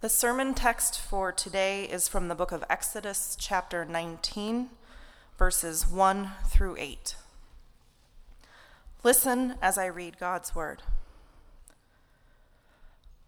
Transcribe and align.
The 0.00 0.08
sermon 0.08 0.54
text 0.54 0.98
for 0.98 1.30
today 1.30 1.84
is 1.84 2.08
from 2.08 2.28
the 2.28 2.34
book 2.34 2.52
of 2.52 2.64
Exodus, 2.70 3.36
chapter 3.38 3.84
19, 3.84 4.70
verses 5.36 5.86
1 5.86 6.30
through 6.46 6.76
8. 6.78 7.16
Listen 9.04 9.56
as 9.60 9.76
I 9.76 9.84
read 9.84 10.18
God's 10.18 10.54
word. 10.54 10.80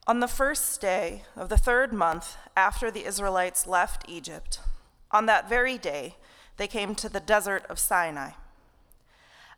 On 0.06 0.21
the 0.21 0.27
first 0.27 0.80
day 0.80 1.24
of 1.37 1.50
the 1.50 1.58
third 1.58 1.93
month 1.93 2.39
after 2.57 2.91
the 2.91 3.04
Israelites 3.04 3.66
left 3.66 4.09
Egypt, 4.09 4.59
on 5.11 5.27
that 5.27 5.50
very 5.50 5.77
day 5.77 6.14
they 6.57 6.66
came 6.66 6.95
to 6.95 7.11
the 7.11 7.20
desert 7.20 7.66
of 7.68 7.79
Sinai. 7.79 8.30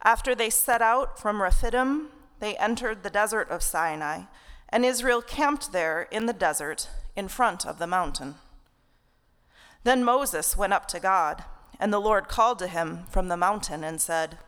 After 0.02 0.34
they 0.34 0.50
set 0.50 0.82
out 0.82 1.20
from 1.20 1.40
Rephidim, 1.40 2.08
they 2.40 2.56
entered 2.56 3.04
the 3.04 3.08
desert 3.08 3.48
of 3.50 3.62
Sinai, 3.62 4.22
and 4.68 4.84
Israel 4.84 5.22
camped 5.22 5.70
there 5.70 6.08
in 6.10 6.26
the 6.26 6.32
desert 6.32 6.88
in 7.16 7.28
front 7.28 7.66
of 7.66 7.78
the 7.78 7.86
mountain. 7.86 8.36
Then 9.84 10.04
Moses 10.04 10.56
went 10.56 10.72
up 10.72 10.88
to 10.88 11.00
God, 11.00 11.44
and 11.78 11.92
the 11.92 12.00
Lord 12.00 12.28
called 12.28 12.58
to 12.60 12.66
him 12.66 13.04
from 13.10 13.28
the 13.28 13.36
mountain 13.36 13.84
and 13.84 14.00
said, 14.00 14.38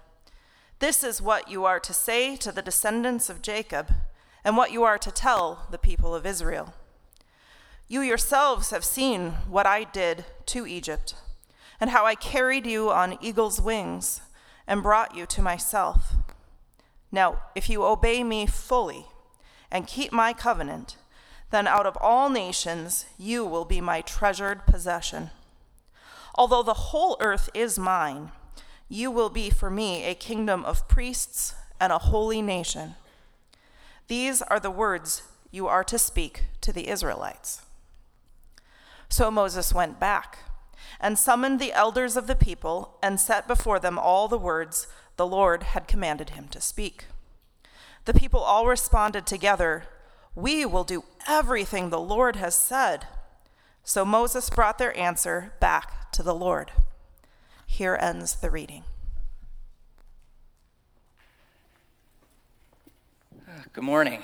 This 0.78 1.04
is 1.04 1.20
what 1.20 1.50
you 1.50 1.64
are 1.64 1.80
to 1.80 1.92
say 1.92 2.36
to 2.36 2.50
the 2.50 2.62
descendants 2.62 3.28
of 3.28 3.42
Jacob, 3.42 3.92
and 4.44 4.56
what 4.56 4.72
you 4.72 4.82
are 4.84 4.98
to 4.98 5.10
tell 5.10 5.66
the 5.70 5.78
people 5.78 6.14
of 6.14 6.24
Israel. 6.24 6.72
You 7.88 8.00
yourselves 8.00 8.70
have 8.70 8.84
seen 8.84 9.32
what 9.48 9.66
I 9.66 9.84
did 9.84 10.24
to 10.46 10.66
Egypt, 10.66 11.14
and 11.80 11.90
how 11.90 12.06
I 12.06 12.14
carried 12.14 12.66
you 12.66 12.90
on 12.90 13.18
eagle's 13.20 13.60
wings 13.60 14.22
and 14.66 14.82
brought 14.82 15.16
you 15.16 15.26
to 15.26 15.42
myself. 15.42 16.14
Now, 17.12 17.42
if 17.54 17.68
you 17.68 17.84
obey 17.84 18.24
me 18.24 18.46
fully 18.46 19.06
and 19.70 19.86
keep 19.86 20.12
my 20.12 20.32
covenant, 20.32 20.96
then 21.50 21.66
out 21.66 21.86
of 21.86 21.96
all 22.00 22.28
nations 22.28 23.06
you 23.18 23.44
will 23.44 23.64
be 23.64 23.80
my 23.80 24.00
treasured 24.00 24.66
possession. 24.66 25.30
Although 26.34 26.62
the 26.62 26.74
whole 26.74 27.16
earth 27.20 27.48
is 27.54 27.78
mine, 27.78 28.32
you 28.88 29.10
will 29.10 29.30
be 29.30 29.50
for 29.50 29.70
me 29.70 30.04
a 30.04 30.14
kingdom 30.14 30.64
of 30.64 30.88
priests 30.88 31.54
and 31.80 31.92
a 31.92 31.98
holy 31.98 32.42
nation. 32.42 32.94
These 34.08 34.42
are 34.42 34.60
the 34.60 34.70
words 34.70 35.22
you 35.50 35.66
are 35.66 35.84
to 35.84 35.98
speak 35.98 36.44
to 36.60 36.72
the 36.72 36.88
Israelites. 36.88 37.62
So 39.08 39.30
Moses 39.30 39.72
went 39.72 39.98
back 39.98 40.38
and 41.00 41.18
summoned 41.18 41.60
the 41.60 41.72
elders 41.72 42.16
of 42.16 42.26
the 42.26 42.36
people 42.36 42.98
and 43.02 43.18
set 43.18 43.48
before 43.48 43.78
them 43.78 43.98
all 43.98 44.28
the 44.28 44.38
words 44.38 44.86
the 45.16 45.26
Lord 45.26 45.62
had 45.62 45.88
commanded 45.88 46.30
him 46.30 46.48
to 46.48 46.60
speak. 46.60 47.06
The 48.04 48.14
people 48.14 48.40
all 48.40 48.66
responded 48.66 49.26
together 49.26 49.84
we 50.36 50.66
will 50.66 50.84
do 50.84 51.02
everything 51.26 51.88
the 51.88 51.98
Lord 51.98 52.36
has 52.36 52.54
said. 52.54 53.06
So 53.82 54.04
Moses 54.04 54.50
brought 54.50 54.78
their 54.78 54.96
answer 54.96 55.54
back 55.58 56.12
to 56.12 56.22
the 56.22 56.34
Lord. 56.34 56.70
Here 57.66 57.98
ends 58.00 58.36
the 58.36 58.50
reading. 58.50 58.84
Good 63.72 63.84
morning. 63.84 64.22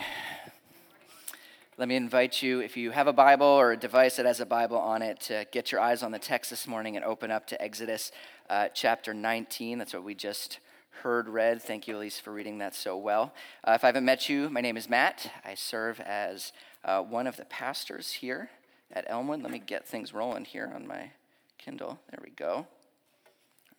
Let 1.78 1.88
me 1.88 1.96
invite 1.96 2.42
you, 2.42 2.60
if 2.60 2.76
you 2.76 2.90
have 2.90 3.06
a 3.06 3.12
Bible 3.12 3.46
or 3.46 3.72
a 3.72 3.76
device 3.76 4.16
that 4.16 4.26
has 4.26 4.40
a 4.40 4.46
Bible 4.46 4.76
on 4.76 5.00
it, 5.00 5.20
to 5.22 5.46
get 5.50 5.72
your 5.72 5.80
eyes 5.80 6.02
on 6.02 6.12
the 6.12 6.18
text 6.18 6.50
this 6.50 6.66
morning 6.66 6.96
and 6.96 7.04
open 7.04 7.30
up 7.30 7.46
to 7.46 7.60
Exodus 7.60 8.12
uh, 8.50 8.68
chapter 8.74 9.14
19. 9.14 9.78
That's 9.78 9.94
what 9.94 10.04
we 10.04 10.14
just 10.14 10.58
heard 11.02 11.28
read. 11.28 11.62
Thank 11.62 11.88
you, 11.88 11.96
Elise, 11.96 12.18
for 12.18 12.32
reading 12.32 12.58
that 12.58 12.74
so 12.74 12.96
well. 12.96 13.34
Uh, 13.64 13.72
if 13.72 13.84
I 13.84 13.88
haven't 13.88 14.04
met 14.04 14.28
you, 14.28 14.48
my 14.50 14.60
name 14.60 14.76
is 14.76 14.88
Matt. 14.88 15.30
I 15.44 15.54
serve 15.54 16.00
as 16.00 16.52
uh, 16.84 17.02
one 17.02 17.26
of 17.26 17.36
the 17.36 17.44
pastors 17.44 18.12
here 18.12 18.50
at 18.92 19.04
Elmwood. 19.08 19.42
Let 19.42 19.50
me 19.50 19.58
get 19.58 19.86
things 19.86 20.12
rolling 20.12 20.44
here 20.44 20.70
on 20.74 20.86
my 20.86 21.10
Kindle. 21.58 21.98
There 22.10 22.20
we 22.22 22.30
go. 22.30 22.66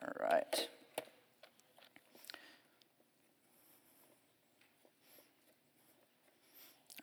All 0.01 0.13
right. 0.19 0.67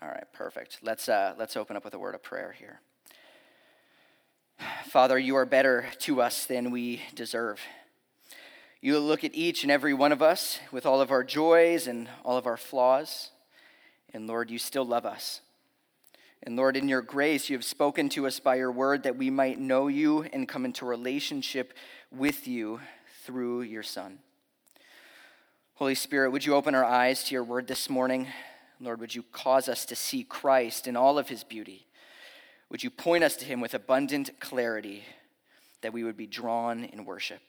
All 0.03 0.09
right, 0.09 0.33
perfect. 0.33 0.79
Let's, 0.83 1.09
uh, 1.09 1.35
let's 1.39 1.57
open 1.57 1.77
up 1.77 1.85
with 1.85 1.95
a 1.95 1.99
word 1.99 2.15
of 2.15 2.23
prayer 2.23 2.55
here. 2.59 2.81
Father, 4.87 5.19
you 5.19 5.37
are 5.37 5.47
better 5.47 5.87
to 6.01 6.21
us 6.21 6.47
than 6.47 6.71
we 6.71 7.03
deserve. 7.15 7.61
You 8.83 8.99
look 8.99 9.25
at 9.25 9.35
each 9.35 9.63
and 9.63 9.71
every 9.71 9.93
one 9.93 10.11
of 10.11 10.23
us 10.23 10.59
with 10.73 10.87
all 10.87 11.03
of 11.03 11.11
our 11.11 11.23
joys 11.23 11.87
and 11.87 12.09
all 12.25 12.39
of 12.39 12.47
our 12.47 12.57
flaws. 12.57 13.31
And 14.15 14.27
Lord, 14.27 14.51
you 14.51 14.59
still 14.59 14.87
love 14.87 15.05
us. 15.05 15.43
And 16.43 16.57
Lord, 16.57 16.79
in 16.79 16.89
your 16.89 17.03
grace, 17.03 17.51
you 17.51 17.57
have 17.57 17.65
spoken 17.65 18.09
to 18.11 18.27
us 18.27 18.41
by 18.41 18.55
your 18.55 18.73
word 18.73 19.03
that 19.03 19.17
we 19.17 19.29
might 19.29 19.61
know 19.61 19.89
you 19.89 20.23
and 20.33 20.49
come 20.49 20.65
into 20.65 20.87
relationship 20.87 21.75
with 22.11 22.49
you 22.49 22.81
through 23.25 23.63
your 23.63 23.83
Son. 23.83 24.19
Holy 25.75 25.95
Spirit, 25.95 26.31
would 26.31 26.47
you 26.47 26.55
open 26.55 26.75
our 26.75 26.85
eyes 26.85 27.25
to 27.25 27.35
your 27.35 27.45
word 27.45 27.67
this 27.67 27.91
morning? 27.91 28.29
Lord, 28.81 29.01
would 29.01 29.15
you 29.15 29.23
cause 29.31 29.69
us 29.69 29.85
to 29.87 29.95
see 29.95 30.25
Christ 30.25 30.87
in 30.87 30.97
all 30.97 31.19
of 31.19 31.29
his 31.29 31.45
beauty? 31.45 31.87
Would 32.71 32.83
you 32.83 32.89
point 32.89 33.25
us 33.25 33.37
to 33.37 33.45
him 33.45 33.61
with 33.61 33.75
abundant 33.75 34.41
clarity 34.41 35.05
that 35.83 35.93
we 35.93 36.03
would 36.03 36.17
be 36.17 36.27
drawn 36.27 36.85
in 36.85 37.05
worship? 37.05 37.43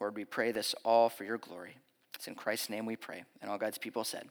Lord, 0.00 0.14
we 0.14 0.24
pray 0.24 0.52
this 0.52 0.74
all 0.84 1.08
for 1.08 1.24
your 1.24 1.38
glory. 1.38 1.76
It's 2.14 2.28
in 2.28 2.34
Christ's 2.34 2.70
name 2.70 2.86
we 2.86 2.96
pray. 2.96 3.24
And 3.40 3.50
all 3.50 3.58
God's 3.58 3.78
people 3.78 4.04
said, 4.04 4.28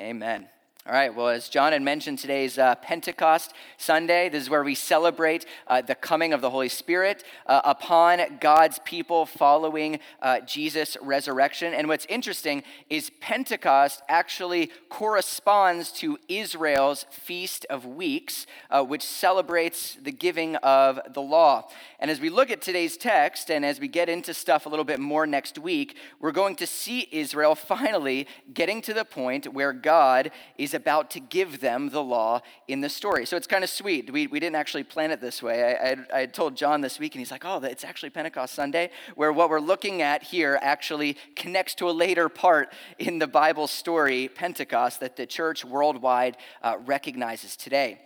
Amen. 0.00 0.48
All 0.88 0.92
right, 0.92 1.12
well, 1.12 1.30
as 1.30 1.48
John 1.48 1.72
had 1.72 1.82
mentioned, 1.82 2.20
today's 2.20 2.58
uh, 2.58 2.76
Pentecost 2.76 3.52
Sunday. 3.76 4.28
This 4.28 4.44
is 4.44 4.50
where 4.50 4.62
we 4.62 4.76
celebrate 4.76 5.44
uh, 5.66 5.82
the 5.82 5.96
coming 5.96 6.32
of 6.32 6.40
the 6.40 6.50
Holy 6.50 6.68
Spirit 6.68 7.24
uh, 7.46 7.60
upon 7.64 8.38
God's 8.40 8.78
people 8.84 9.26
following 9.26 9.98
uh, 10.22 10.38
Jesus' 10.42 10.96
resurrection. 11.02 11.74
And 11.74 11.88
what's 11.88 12.06
interesting 12.08 12.62
is 12.88 13.10
Pentecost 13.18 14.00
actually 14.08 14.70
corresponds 14.88 15.90
to 15.94 16.18
Israel's 16.28 17.04
Feast 17.10 17.66
of 17.68 17.84
Weeks, 17.84 18.46
uh, 18.70 18.84
which 18.84 19.02
celebrates 19.02 19.96
the 20.00 20.12
giving 20.12 20.54
of 20.54 21.00
the 21.12 21.20
law. 21.20 21.68
And 21.98 22.12
as 22.12 22.20
we 22.20 22.30
look 22.30 22.48
at 22.48 22.62
today's 22.62 22.96
text, 22.96 23.50
and 23.50 23.64
as 23.64 23.80
we 23.80 23.88
get 23.88 24.08
into 24.08 24.32
stuff 24.32 24.66
a 24.66 24.68
little 24.68 24.84
bit 24.84 25.00
more 25.00 25.26
next 25.26 25.58
week, 25.58 25.96
we're 26.20 26.30
going 26.30 26.54
to 26.56 26.66
see 26.66 27.08
Israel 27.10 27.56
finally 27.56 28.28
getting 28.54 28.80
to 28.82 28.94
the 28.94 29.04
point 29.04 29.52
where 29.52 29.72
God 29.72 30.30
is 30.56 30.75
about 30.76 31.10
to 31.10 31.20
give 31.20 31.60
them 31.60 31.90
the 31.90 32.02
law 32.02 32.40
in 32.68 32.80
the 32.80 32.88
story. 32.88 33.26
So 33.26 33.36
it's 33.36 33.48
kind 33.48 33.64
of 33.64 33.70
sweet. 33.70 34.12
We, 34.12 34.28
we 34.28 34.38
didn't 34.38 34.54
actually 34.54 34.84
plan 34.84 35.10
it 35.10 35.20
this 35.20 35.42
way. 35.42 35.64
I, 35.64 35.90
I, 35.90 36.20
I 36.22 36.26
told 36.26 36.56
John 36.56 36.80
this 36.82 37.00
week, 37.00 37.16
and 37.16 37.20
he's 37.20 37.32
like, 37.32 37.44
oh, 37.44 37.58
it's 37.64 37.82
actually 37.82 38.10
Pentecost 38.10 38.54
Sunday, 38.54 38.90
where 39.16 39.32
what 39.32 39.50
we're 39.50 39.58
looking 39.58 40.02
at 40.02 40.22
here 40.22 40.58
actually 40.62 41.16
connects 41.34 41.74
to 41.76 41.90
a 41.90 41.92
later 41.92 42.28
part 42.28 42.72
in 42.98 43.18
the 43.18 43.26
Bible 43.26 43.66
story, 43.66 44.28
Pentecost, 44.28 45.00
that 45.00 45.16
the 45.16 45.26
church 45.26 45.64
worldwide 45.64 46.36
uh, 46.62 46.76
recognizes 46.86 47.56
today. 47.56 47.98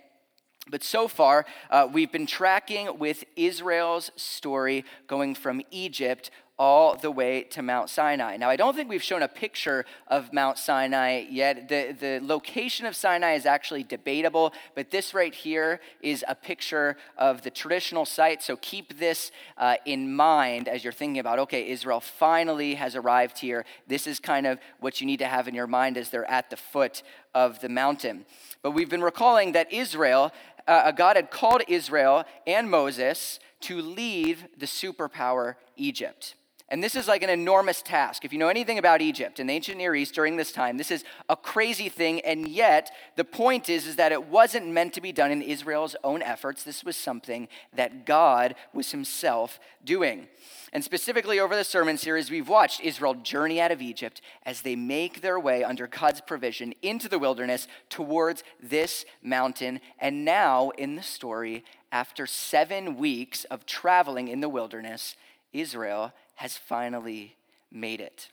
But 0.69 0.83
so 0.83 1.07
far, 1.07 1.45
uh, 1.71 1.87
we've 1.91 2.11
been 2.11 2.27
tracking 2.27 2.99
with 2.99 3.23
Israel's 3.35 4.11
story 4.15 4.85
going 5.07 5.33
from 5.33 5.61
Egypt 5.71 6.29
all 6.59 6.95
the 6.95 7.09
way 7.09 7.41
to 7.41 7.61
Mount 7.61 7.89
Sinai. 7.89 8.37
Now, 8.37 8.49
I 8.49 8.55
don't 8.55 8.75
think 8.75 8.87
we've 8.87 9.01
shown 9.01 9.23
a 9.23 9.27
picture 9.27 9.83
of 10.07 10.31
Mount 10.31 10.59
Sinai 10.59 11.25
yet. 11.29 11.67
The, 11.69 11.95
the 11.99 12.19
location 12.21 12.85
of 12.85 12.95
Sinai 12.95 13.33
is 13.33 13.47
actually 13.47 13.83
debatable, 13.83 14.53
but 14.75 14.91
this 14.91 15.13
right 15.13 15.33
here 15.33 15.79
is 16.01 16.23
a 16.27 16.35
picture 16.35 16.97
of 17.17 17.41
the 17.41 17.49
traditional 17.49 18.05
site. 18.05 18.43
So 18.43 18.57
keep 18.57 18.99
this 18.99 19.31
uh, 19.57 19.77
in 19.85 20.15
mind 20.15 20.67
as 20.67 20.83
you're 20.83 20.93
thinking 20.93 21.19
about, 21.19 21.39
okay, 21.39 21.67
Israel 21.67 21.99
finally 21.99 22.75
has 22.75 22.95
arrived 22.95 23.39
here. 23.39 23.65
This 23.87 24.05
is 24.05 24.19
kind 24.19 24.45
of 24.45 24.59
what 24.79 25.01
you 25.01 25.07
need 25.07 25.17
to 25.17 25.27
have 25.27 25.47
in 25.47 25.55
your 25.55 25.67
mind 25.67 25.97
as 25.97 26.09
they're 26.09 26.29
at 26.29 26.51
the 26.51 26.57
foot 26.57 27.01
of 27.33 27.59
the 27.61 27.69
mountain. 27.69 28.25
But 28.61 28.71
we've 28.71 28.89
been 28.89 29.01
recalling 29.01 29.53
that 29.53 29.73
Israel, 29.73 30.31
uh, 30.67 30.91
God 30.91 31.15
had 31.15 31.31
called 31.31 31.63
Israel 31.67 32.23
and 32.45 32.69
Moses 32.69 33.39
to 33.61 33.81
leave 33.81 34.45
the 34.57 34.65
superpower 34.65 35.55
Egypt. 35.75 36.35
And 36.71 36.81
this 36.81 36.95
is 36.95 37.05
like 37.05 37.21
an 37.21 37.29
enormous 37.29 37.81
task. 37.81 38.23
If 38.23 38.31
you 38.31 38.39
know 38.39 38.47
anything 38.47 38.77
about 38.77 39.01
Egypt 39.01 39.41
and 39.41 39.49
the 39.49 39.53
ancient 39.53 39.77
Near 39.77 39.93
East 39.93 40.15
during 40.15 40.37
this 40.37 40.53
time, 40.53 40.77
this 40.77 40.89
is 40.89 41.03
a 41.27 41.35
crazy 41.35 41.89
thing. 41.89 42.21
And 42.21 42.47
yet, 42.47 42.91
the 43.17 43.25
point 43.25 43.67
is, 43.67 43.85
is 43.85 43.97
that 43.97 44.13
it 44.13 44.27
wasn't 44.27 44.67
meant 44.67 44.93
to 44.93 45.01
be 45.01 45.11
done 45.11 45.31
in 45.31 45.41
Israel's 45.41 45.97
own 46.01 46.21
efforts. 46.21 46.63
This 46.63 46.85
was 46.85 46.95
something 46.95 47.49
that 47.73 48.05
God 48.05 48.55
was 48.73 48.91
himself 48.91 49.59
doing. 49.83 50.29
And 50.71 50.81
specifically 50.81 51.41
over 51.41 51.57
the 51.57 51.65
sermon 51.65 51.97
series, 51.97 52.31
we've 52.31 52.47
watched 52.47 52.79
Israel 52.79 53.15
journey 53.15 53.59
out 53.59 53.73
of 53.73 53.81
Egypt 53.81 54.21
as 54.45 54.61
they 54.61 54.77
make 54.77 55.19
their 55.19 55.37
way 55.37 55.65
under 55.65 55.87
God's 55.87 56.21
provision 56.21 56.73
into 56.81 57.09
the 57.09 57.19
wilderness 57.19 57.67
towards 57.89 58.45
this 58.63 59.03
mountain. 59.21 59.81
And 59.99 60.23
now, 60.23 60.69
in 60.77 60.95
the 60.95 61.03
story, 61.03 61.65
after 61.91 62.25
seven 62.25 62.95
weeks 62.95 63.43
of 63.43 63.65
traveling 63.65 64.29
in 64.29 64.39
the 64.39 64.47
wilderness, 64.47 65.17
Israel 65.51 66.13
has 66.41 66.57
finally 66.57 67.35
made 67.71 68.01
it. 68.01 68.29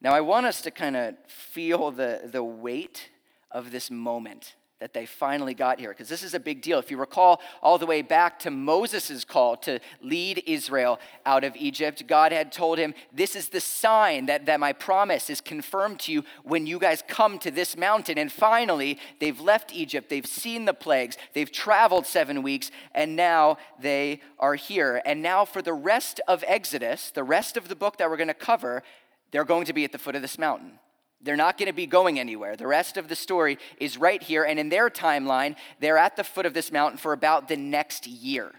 Now, 0.00 0.14
I 0.14 0.20
want 0.20 0.46
us 0.46 0.60
to 0.62 0.70
kind 0.70 0.96
of 0.96 1.16
feel 1.26 1.90
the, 1.90 2.20
the 2.24 2.44
weight 2.44 3.10
of 3.50 3.72
this 3.72 3.90
moment 3.90 4.54
that 4.80 4.94
they 4.94 5.06
finally 5.06 5.54
got 5.54 5.80
here 5.80 5.90
because 5.90 6.08
this 6.08 6.22
is 6.22 6.34
a 6.34 6.40
big 6.40 6.62
deal. 6.62 6.78
If 6.78 6.90
you 6.90 6.98
recall 6.98 7.40
all 7.62 7.78
the 7.78 7.86
way 7.86 8.00
back 8.00 8.38
to 8.40 8.50
Moses' 8.50 9.24
call 9.24 9.56
to 9.58 9.80
lead 10.00 10.44
Israel 10.46 11.00
out 11.26 11.42
of 11.42 11.56
Egypt, 11.56 12.06
God 12.06 12.30
had 12.30 12.52
told 12.52 12.78
him, 12.78 12.94
This 13.12 13.34
is 13.34 13.48
the 13.48 13.60
sign 13.60 14.26
that, 14.26 14.46
that 14.46 14.60
my 14.60 14.72
promise 14.72 15.30
is 15.30 15.40
confirmed 15.40 15.98
to 16.00 16.12
you 16.12 16.24
when 16.44 16.66
you 16.66 16.78
guys 16.78 17.02
come 17.08 17.40
to 17.40 17.50
this 17.50 17.76
mountain. 17.76 18.18
And 18.18 18.30
finally, 18.30 19.00
they've 19.18 19.40
left 19.40 19.74
Egypt, 19.74 20.10
they've 20.10 20.24
seen 20.24 20.64
the 20.64 20.74
plagues, 20.74 21.16
they've 21.34 21.50
traveled 21.50 22.06
seven 22.06 22.42
weeks, 22.44 22.70
and 22.94 23.16
now 23.16 23.58
they 23.80 24.20
are 24.38 24.54
here. 24.54 25.02
And 25.04 25.22
now, 25.22 25.44
for 25.44 25.60
the 25.60 25.72
rest 25.72 26.20
of 26.28 26.44
Exodus, 26.46 27.10
the 27.10 27.24
rest 27.24 27.56
of 27.56 27.68
the 27.68 27.76
book 27.76 27.96
that 27.96 28.08
we're 28.08 28.16
going 28.16 28.28
to 28.28 28.34
cover, 28.34 28.84
they're 29.32 29.44
going 29.44 29.64
to 29.66 29.72
be 29.72 29.84
at 29.84 29.90
the 29.90 29.98
foot 29.98 30.14
of 30.14 30.22
this 30.22 30.38
mountain. 30.38 30.78
They're 31.20 31.36
not 31.36 31.58
going 31.58 31.66
to 31.66 31.72
be 31.72 31.86
going 31.86 32.18
anywhere. 32.18 32.56
The 32.56 32.66
rest 32.66 32.96
of 32.96 33.08
the 33.08 33.16
story 33.16 33.58
is 33.78 33.98
right 33.98 34.22
here. 34.22 34.44
And 34.44 34.58
in 34.58 34.68
their 34.68 34.88
timeline, 34.88 35.56
they're 35.80 35.98
at 35.98 36.16
the 36.16 36.24
foot 36.24 36.46
of 36.46 36.54
this 36.54 36.70
mountain 36.70 36.98
for 36.98 37.12
about 37.12 37.48
the 37.48 37.56
next 37.56 38.06
year. 38.06 38.52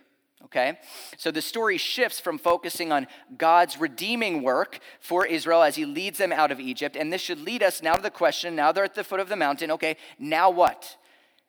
Okay? 0.45 0.79
So 1.17 1.31
the 1.31 1.41
story 1.41 1.77
shifts 1.77 2.19
from 2.19 2.38
focusing 2.38 2.91
on 2.91 3.07
God's 3.38 3.79
redeeming 3.79 4.41
work 4.41 4.79
for 5.00 5.25
Israel 5.25 5.63
as 5.63 5.75
he 5.75 5.85
leads 5.85 6.17
them 6.17 6.33
out 6.33 6.51
of 6.51 6.59
Egypt. 6.59 6.95
And 6.95 7.13
this 7.13 7.21
should 7.21 7.39
lead 7.39 7.63
us 7.63 7.81
now 7.81 7.94
to 7.94 8.01
the 8.01 8.09
question 8.09 8.56
now 8.56 8.71
they're 8.71 8.83
at 8.83 8.95
the 8.95 9.03
foot 9.03 9.19
of 9.19 9.29
the 9.29 9.35
mountain. 9.35 9.71
Okay, 9.71 9.95
now 10.17 10.50
what? 10.50 10.97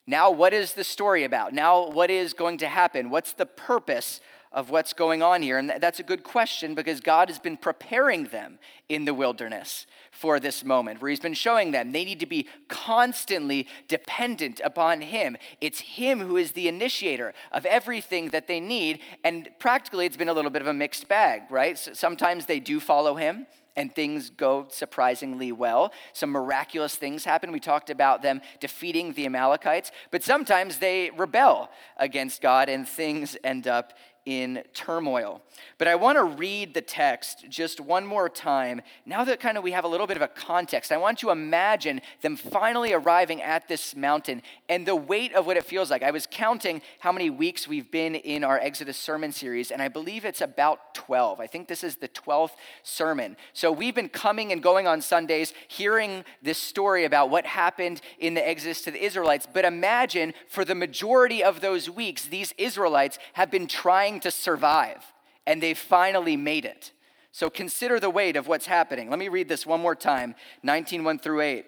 Now, 0.07 0.31
what 0.31 0.53
is 0.53 0.73
the 0.73 0.85
story 0.85 1.25
about? 1.25 1.53
Now, 1.53 1.89
what 1.89 2.11
is 2.11 2.35
going 2.35 2.59
to 2.59 2.69
happen? 2.69 3.11
What's 3.11 3.33
the 3.33 3.47
purpose 3.47 4.21
of 4.52 4.70
what's 4.70 4.93
going 4.93 5.23
on 5.23 5.43
here? 5.43 5.58
And 5.58 5.75
that's 5.79 6.00
a 6.00 6.05
good 6.05 6.25
question 6.25 6.75
because 6.75 7.00
God 7.00 7.29
has 7.29 7.38
been 7.38 7.56
preparing 7.56 8.25
them 8.25 8.58
in 8.88 9.05
the 9.05 9.14
wilderness 9.14 9.87
for 10.11 10.41
this 10.41 10.64
moment, 10.64 11.00
where 11.00 11.08
He's 11.08 11.20
been 11.20 11.35
showing 11.35 11.70
them 11.70 11.93
they 11.93 12.05
need 12.05 12.20
to 12.20 12.26
be 12.26 12.49
constantly 12.69 13.69
dependent 13.87 14.61
upon 14.64 15.00
Him. 15.02 15.37
It's 15.61 15.81
Him 15.81 16.20
who 16.20 16.37
is 16.37 16.52
the 16.52 16.69
initiator 16.69 17.32
of 17.52 17.64
everything 17.64 18.31
that 18.31 18.49
they 18.49 18.58
need. 18.58 19.00
And 19.23 19.49
practically, 19.58 20.06
it's 20.06 20.17
been 20.17 20.29
a 20.29 20.35
little 20.35 20.50
bit 20.50 20.62
of 20.62 20.69
a 20.69 20.75
mixed 20.75 21.06
bag, 21.06 21.43
right? 21.50 21.79
So 21.79 21.93
sometimes 21.93 22.47
they 22.47 22.58
do 22.58 22.81
follow 22.81 23.14
Him, 23.14 23.47
and 23.76 23.94
things 23.94 24.31
go 24.31 24.67
surprisingly 24.69 25.52
well. 25.52 25.93
Some 26.12 26.31
miraculous 26.31 26.97
things 26.97 27.25
happen. 27.25 27.52
We 27.52 27.61
talked 27.61 27.88
about 27.88 28.20
them 28.20 28.41
defeating 28.58 29.12
the 29.12 29.26
Amalekites, 29.26 29.93
but 30.11 30.23
sometimes 30.23 30.79
they 30.79 31.11
rebel 31.17 31.70
against 31.97 32.43
God 32.43 32.69
and 32.69 32.87
things 32.87 33.37
end 33.44 33.67
up 33.67 33.93
in 34.27 34.63
turmoil. 34.75 35.43
But 35.79 35.89
I 35.89 35.95
want 35.95 36.17
to 36.19 36.25
read 36.25 36.75
the 36.75 36.81
text 36.81 37.47
just 37.49 37.81
one 37.81 38.07
more 38.07 38.29
time. 38.29 38.83
Now 39.07 39.25
that 39.25 39.41
kind 39.41 39.57
of 39.57 39.65
we 39.65 39.73
have 39.73 39.85
a 39.85 39.89
little 39.89 40.07
bit 40.07 40.17
of 40.17 40.23
a 40.23 40.29
context, 40.29 40.93
I 40.93 40.97
want 40.97 41.23
you 41.23 41.29
to 41.29 41.33
imagine 41.33 42.01
them 42.21 42.37
finally 42.37 42.93
arriving 42.93 43.43
at 43.43 43.69
this 43.69 43.97
mountain 43.97 44.43
and 44.69 44.87
the 44.87 44.97
weight 44.97 45.35
of 45.35 45.47
what 45.47 45.57
it 45.57 45.65
feels 45.65 45.91
like. 45.91 46.03
I 46.03 46.11
was 46.11 46.27
counting 46.31 46.83
how 46.99 47.13
many 47.13 47.31
weeks 47.31 47.67
we've 47.67 47.91
been 47.91 48.15
in 48.15 48.45
our 48.45 48.59
Exodus 48.59 48.97
sermon 48.97 49.33
series, 49.33 49.71
and 49.71 49.81
I 49.81 49.89
believe 49.89 50.25
it's 50.25 50.41
about 50.41 50.95
12. 50.95 51.41
I 51.41 51.47
think 51.47 51.69
this 51.69 51.83
is 51.83 51.97
the 51.97 52.09
12th 52.09 52.53
sermon. 52.83 53.37
So 53.53 53.73
we've 53.73 53.95
been 53.95 54.09
coming 54.09 54.53
and 54.53 54.63
going 54.63 54.87
on 54.87 55.01
Sundays, 55.01 55.55
hearing 55.69 56.25
this 56.43 56.59
story 56.59 57.05
about 57.05 57.31
what 57.31 57.47
happened 57.47 58.01
in 58.19 58.35
the 58.35 58.47
Exodus 58.47 58.83
to 58.83 58.91
the 58.91 59.03
Israelites. 59.03 59.47
But 59.53 59.65
imagine 59.65 60.35
for 60.49 60.65
the 60.65 60.75
majority 60.75 61.43
of 61.43 61.61
those 61.61 61.89
weeks, 61.89 62.27
these 62.27 62.53
Israelites 62.59 63.19
have 63.35 63.51
been 63.51 63.67
trying 63.67 64.10
to 64.21 64.33
survive, 64.33 65.05
and 65.47 65.62
they 65.62 65.75
finally 65.75 66.37
made 66.37 66.65
it. 66.65 66.91
So 67.31 67.49
consider 67.49 68.01
the 68.01 68.11
weight 68.11 68.35
of 68.35 68.49
what's 68.49 68.67
happening. 68.67 69.09
Let 69.09 69.21
me 69.21 69.29
read 69.29 69.49
this 69.49 69.65
one 69.65 69.81
more 69.81 69.95
time 69.95 70.35
19, 70.65 71.05
1 71.05 71.19
through 71.21 71.43
8. 71.43 71.67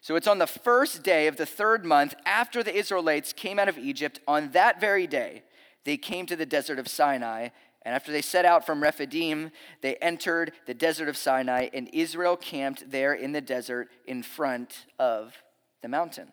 So 0.00 0.16
it's 0.16 0.26
on 0.26 0.38
the 0.38 0.46
first 0.46 1.02
day 1.02 1.26
of 1.26 1.36
the 1.36 1.46
third 1.46 1.84
month 1.84 2.14
after 2.24 2.62
the 2.62 2.74
Israelites 2.74 3.32
came 3.32 3.58
out 3.58 3.68
of 3.68 3.78
Egypt. 3.78 4.20
On 4.26 4.50
that 4.52 4.80
very 4.80 5.06
day, 5.06 5.42
they 5.84 5.96
came 5.96 6.26
to 6.26 6.36
the 6.36 6.46
desert 6.46 6.78
of 6.78 6.88
Sinai. 6.88 7.48
And 7.82 7.94
after 7.94 8.12
they 8.12 8.22
set 8.22 8.46
out 8.46 8.64
from 8.64 8.82
Rephidim, 8.82 9.50
they 9.82 9.96
entered 9.96 10.52
the 10.66 10.72
desert 10.72 11.08
of 11.08 11.18
Sinai, 11.18 11.68
and 11.74 11.88
Israel 11.92 12.36
camped 12.36 12.90
there 12.90 13.12
in 13.12 13.32
the 13.32 13.42
desert 13.42 13.88
in 14.06 14.22
front 14.22 14.86
of 14.98 15.34
the 15.82 15.88
mountain. 15.88 16.32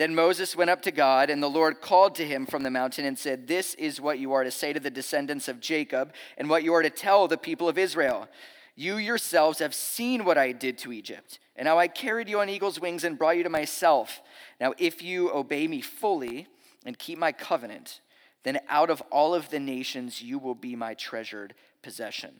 Then 0.00 0.14
Moses 0.14 0.56
went 0.56 0.70
up 0.70 0.80
to 0.84 0.90
God, 0.90 1.28
and 1.28 1.42
the 1.42 1.50
Lord 1.50 1.82
called 1.82 2.14
to 2.14 2.26
him 2.26 2.46
from 2.46 2.62
the 2.62 2.70
mountain 2.70 3.04
and 3.04 3.18
said, 3.18 3.46
This 3.46 3.74
is 3.74 4.00
what 4.00 4.18
you 4.18 4.32
are 4.32 4.44
to 4.44 4.50
say 4.50 4.72
to 4.72 4.80
the 4.80 4.90
descendants 4.90 5.46
of 5.46 5.60
Jacob, 5.60 6.14
and 6.38 6.48
what 6.48 6.62
you 6.62 6.72
are 6.72 6.82
to 6.82 6.88
tell 6.88 7.28
the 7.28 7.36
people 7.36 7.68
of 7.68 7.76
Israel. 7.76 8.26
You 8.74 8.96
yourselves 8.96 9.58
have 9.58 9.74
seen 9.74 10.24
what 10.24 10.38
I 10.38 10.52
did 10.52 10.78
to 10.78 10.92
Egypt, 10.92 11.38
and 11.54 11.68
how 11.68 11.78
I 11.78 11.86
carried 11.86 12.30
you 12.30 12.40
on 12.40 12.48
eagle's 12.48 12.80
wings 12.80 13.04
and 13.04 13.18
brought 13.18 13.36
you 13.36 13.42
to 13.42 13.50
myself. 13.50 14.22
Now, 14.58 14.72
if 14.78 15.02
you 15.02 15.30
obey 15.34 15.68
me 15.68 15.82
fully 15.82 16.46
and 16.86 16.98
keep 16.98 17.18
my 17.18 17.32
covenant, 17.32 18.00
then 18.42 18.60
out 18.70 18.88
of 18.88 19.02
all 19.10 19.34
of 19.34 19.50
the 19.50 19.60
nations 19.60 20.22
you 20.22 20.38
will 20.38 20.54
be 20.54 20.74
my 20.76 20.94
treasured 20.94 21.52
possession. 21.82 22.36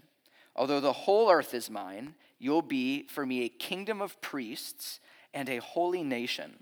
Although 0.56 0.80
the 0.80 0.94
whole 0.94 1.30
earth 1.30 1.52
is 1.52 1.68
mine, 1.68 2.14
you'll 2.38 2.62
be 2.62 3.02
for 3.02 3.26
me 3.26 3.44
a 3.44 3.50
kingdom 3.50 4.00
of 4.00 4.18
priests 4.22 4.98
and 5.34 5.50
a 5.50 5.58
holy 5.58 6.02
nation. 6.02 6.54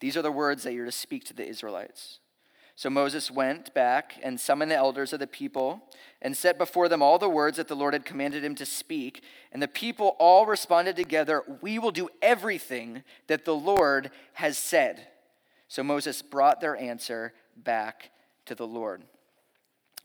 These 0.00 0.16
are 0.16 0.22
the 0.22 0.32
words 0.32 0.62
that 0.62 0.74
you're 0.74 0.84
to 0.84 0.92
speak 0.92 1.24
to 1.24 1.34
the 1.34 1.46
Israelites. 1.46 2.20
So 2.78 2.88
Moses 2.88 3.28
went 3.28 3.74
back 3.74 4.20
and 4.22 4.38
summoned 4.38 4.70
the 4.70 4.76
elders 4.76 5.12
of 5.12 5.18
the 5.18 5.26
people 5.26 5.82
and 6.22 6.36
set 6.36 6.58
before 6.58 6.88
them 6.88 7.02
all 7.02 7.18
the 7.18 7.28
words 7.28 7.56
that 7.56 7.66
the 7.66 7.74
Lord 7.74 7.92
had 7.92 8.04
commanded 8.04 8.44
him 8.44 8.54
to 8.54 8.64
speak. 8.64 9.24
And 9.50 9.60
the 9.60 9.66
people 9.66 10.14
all 10.20 10.46
responded 10.46 10.94
together, 10.94 11.42
We 11.60 11.80
will 11.80 11.90
do 11.90 12.08
everything 12.22 13.02
that 13.26 13.44
the 13.44 13.56
Lord 13.56 14.12
has 14.34 14.56
said. 14.56 15.08
So 15.66 15.82
Moses 15.82 16.22
brought 16.22 16.60
their 16.60 16.76
answer 16.76 17.32
back 17.56 18.12
to 18.46 18.54
the 18.54 18.66
Lord. 18.66 19.02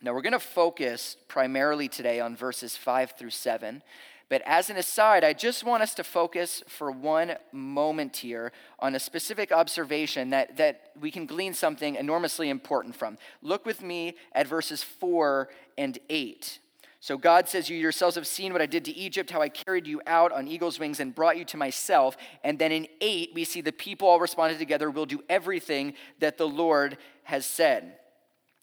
Now 0.02 0.14
we're 0.14 0.22
going 0.22 0.34
to 0.34 0.40
focus 0.40 1.16
primarily 1.28 1.88
today 1.88 2.20
on 2.20 2.36
verses 2.36 2.76
5 2.76 3.14
through 3.18 3.30
7. 3.30 3.84
But 4.30 4.42
as 4.46 4.70
an 4.70 4.78
aside, 4.78 5.24
I 5.24 5.34
just 5.34 5.64
want 5.64 5.84
us 5.84 5.94
to 5.96 6.04
focus 6.04 6.64
for 6.68 6.92
one 6.92 7.36
moment 7.52 8.18
here 8.18 8.52
on 8.80 8.96
a 8.96 9.00
specific 9.00 9.52
observation 9.52 10.32
that, 10.32 10.58
that 10.58 10.92
we 11.00 11.12
can 11.12 11.26
glean 11.26 11.54
something 11.54 11.96
enormously 11.96 12.50
important 12.50 12.96
from. 12.96 13.18
Look 13.42 13.66
with 13.66 13.82
me 13.82 14.16
at 14.34 14.48
verses 14.48 14.82
4 14.82 15.50
and 15.78 16.00
8. 16.10 16.60
So 17.04 17.18
God 17.18 17.50
says, 17.50 17.70
You 17.70 17.78
yourselves 17.78 18.16
have 18.16 18.26
seen 18.26 18.54
what 18.54 18.62
I 18.62 18.66
did 18.66 18.86
to 18.86 18.96
Egypt, 18.96 19.30
how 19.30 19.42
I 19.42 19.50
carried 19.50 19.88
you 19.88 20.02
out 20.08 20.32
on 20.32 20.48
eagle's 20.48 20.80
wings 20.80 21.02
and 21.02 21.14
brought 21.14 21.38
you 21.38 21.44
to 21.46 21.58
myself. 21.58 22.16
And 22.46 22.58
then 22.58 22.72
in 22.72 22.88
8, 23.02 23.32
we 23.34 23.44
see 23.44 23.60
the 23.60 23.74
people 23.74 24.08
all 24.08 24.22
responded 24.22 24.58
together, 24.58 24.90
We'll 24.90 25.06
do 25.06 25.22
everything 25.28 25.96
that 26.20 26.38
the 26.38 26.48
Lord 26.48 26.98
has 27.24 27.46
said. 27.46 27.98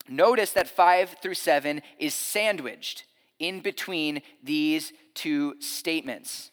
Notice 0.08 0.52
that 0.52 0.68
5 0.68 1.16
through 1.20 1.34
7 1.34 1.82
is 1.98 2.14
sandwiched 2.14 3.04
in 3.38 3.60
between 3.60 4.22
these 4.42 4.94
two 5.20 5.54
statements. 5.60 6.50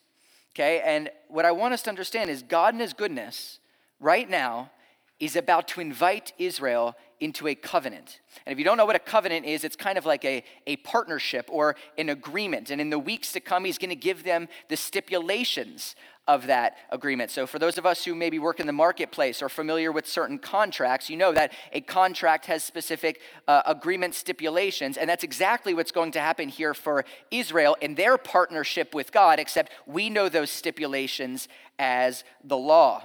Okay? 0.54 0.82
And 0.84 1.10
what 1.30 1.46
I 1.46 1.52
want 1.52 1.74
us 1.74 1.84
to 1.84 1.90
understand 1.90 2.30
is 2.30 2.44
God 2.44 2.74
in 2.74 2.80
His 2.82 2.94
goodness, 2.94 3.60
right 4.00 4.30
now, 4.30 4.72
is 5.20 5.36
about 5.36 5.68
to 5.70 5.82
invite 5.82 6.34
Israel 6.38 6.96
into 7.20 7.48
a 7.48 7.56
covenant. 7.56 8.20
And 8.46 8.54
if 8.54 8.60
you 8.60 8.66
don't 8.66 8.78
know 8.78 8.86
what 8.86 8.96
a 8.96 9.00
covenant 9.00 9.46
is, 9.46 9.64
it's 9.64 9.76
kind 9.76 9.98
of 9.98 10.06
like 10.06 10.24
a, 10.26 10.44
a 10.68 10.76
partnership 10.78 11.48
or 11.52 11.76
an 11.98 12.10
agreement. 12.10 12.70
And 12.70 12.80
in 12.80 12.90
the 12.90 13.00
weeks 13.00 13.32
to 13.32 13.40
come, 13.40 13.66
he's 13.66 13.78
going 13.78 13.90
to 13.90 13.96
give 13.96 14.24
them 14.24 14.48
the 14.70 14.78
stipulations 14.78 15.96
of 16.28 16.48
that 16.48 16.78
agreement. 16.90 17.32
So, 17.32 17.48
for 17.48 17.60
those 17.60 17.78
of 17.78 17.86
us 17.86 18.06
who 18.06 18.16
maybe 18.16 18.40
work 18.40 18.60
in 18.60 18.68
the 18.68 18.74
marketplace 18.74 19.42
or 19.42 19.50
familiar 19.50 19.92
with 19.92 20.08
certain 20.08 20.38
contracts, 20.38 21.10
you 21.10 21.18
know 21.18 21.34
that 21.34 21.52
a 21.74 21.82
contract 21.82 22.46
has 22.48 22.64
specific 22.64 23.22
uh, 23.48 23.62
agreement 23.66 24.16
stipulations, 24.16 24.98
and 24.98 25.10
that's 25.10 25.24
exactly 25.24 25.74
what's 25.74 25.92
going 25.92 26.12
to 26.12 26.20
happen 26.20 26.50
here 26.50 26.74
for 26.74 27.06
Israel 27.32 27.78
in 27.82 27.96
their 27.96 28.18
partnership 28.18 28.94
with 28.94 29.12
God, 29.12 29.40
except 29.40 29.72
we 29.86 30.10
know 30.10 30.30
those 30.30 30.52
stipulations 30.52 31.48
as 31.80 32.24
the 32.44 32.58
law. 32.58 33.04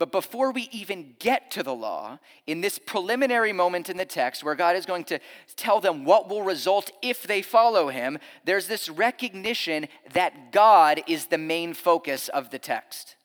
But 0.00 0.12
before 0.12 0.50
we 0.50 0.62
even 0.72 1.14
get 1.18 1.50
to 1.50 1.62
the 1.62 1.74
law, 1.74 2.20
in 2.46 2.62
this 2.62 2.78
preliminary 2.78 3.52
moment 3.52 3.90
in 3.90 3.98
the 3.98 4.06
text 4.06 4.42
where 4.42 4.54
God 4.54 4.74
is 4.74 4.86
going 4.86 5.04
to 5.04 5.20
tell 5.56 5.78
them 5.78 6.06
what 6.06 6.26
will 6.26 6.42
result 6.42 6.90
if 7.02 7.24
they 7.24 7.42
follow 7.42 7.88
him, 7.88 8.16
there's 8.46 8.66
this 8.66 8.88
recognition 8.88 9.88
that 10.14 10.52
God 10.52 11.02
is 11.06 11.26
the 11.26 11.36
main 11.36 11.74
focus 11.74 12.30
of 12.30 12.48
the 12.48 12.58
text. 12.58 13.16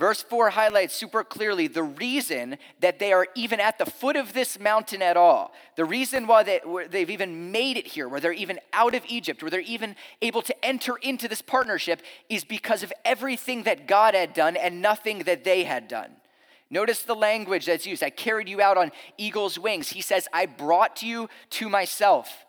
Verse 0.00 0.22
4 0.22 0.48
highlights 0.48 0.94
super 0.94 1.22
clearly 1.22 1.66
the 1.66 1.82
reason 1.82 2.56
that 2.80 2.98
they 2.98 3.12
are 3.12 3.26
even 3.34 3.60
at 3.60 3.76
the 3.76 3.84
foot 3.84 4.16
of 4.16 4.32
this 4.32 4.58
mountain 4.58 5.02
at 5.02 5.14
all. 5.14 5.52
The 5.76 5.84
reason 5.84 6.26
why 6.26 6.42
they, 6.42 6.60
they've 6.88 7.10
even 7.10 7.52
made 7.52 7.76
it 7.76 7.86
here, 7.86 8.08
where 8.08 8.18
they're 8.18 8.32
even 8.32 8.60
out 8.72 8.94
of 8.94 9.02
Egypt, 9.08 9.42
where 9.42 9.50
they're 9.50 9.60
even 9.60 9.94
able 10.22 10.40
to 10.40 10.64
enter 10.64 10.96
into 10.96 11.28
this 11.28 11.42
partnership, 11.42 12.00
is 12.30 12.44
because 12.44 12.82
of 12.82 12.94
everything 13.04 13.64
that 13.64 13.86
God 13.86 14.14
had 14.14 14.32
done 14.32 14.56
and 14.56 14.80
nothing 14.80 15.18
that 15.24 15.44
they 15.44 15.64
had 15.64 15.86
done. 15.86 16.12
Notice 16.70 17.02
the 17.02 17.14
language 17.14 17.66
that's 17.66 17.84
used. 17.84 18.02
I 18.02 18.08
carried 18.08 18.48
you 18.48 18.62
out 18.62 18.78
on 18.78 18.92
eagle's 19.18 19.58
wings. 19.58 19.90
He 19.90 20.00
says, 20.00 20.26
I 20.32 20.46
brought 20.46 21.02
you 21.02 21.28
to 21.50 21.68
myself. 21.68 22.46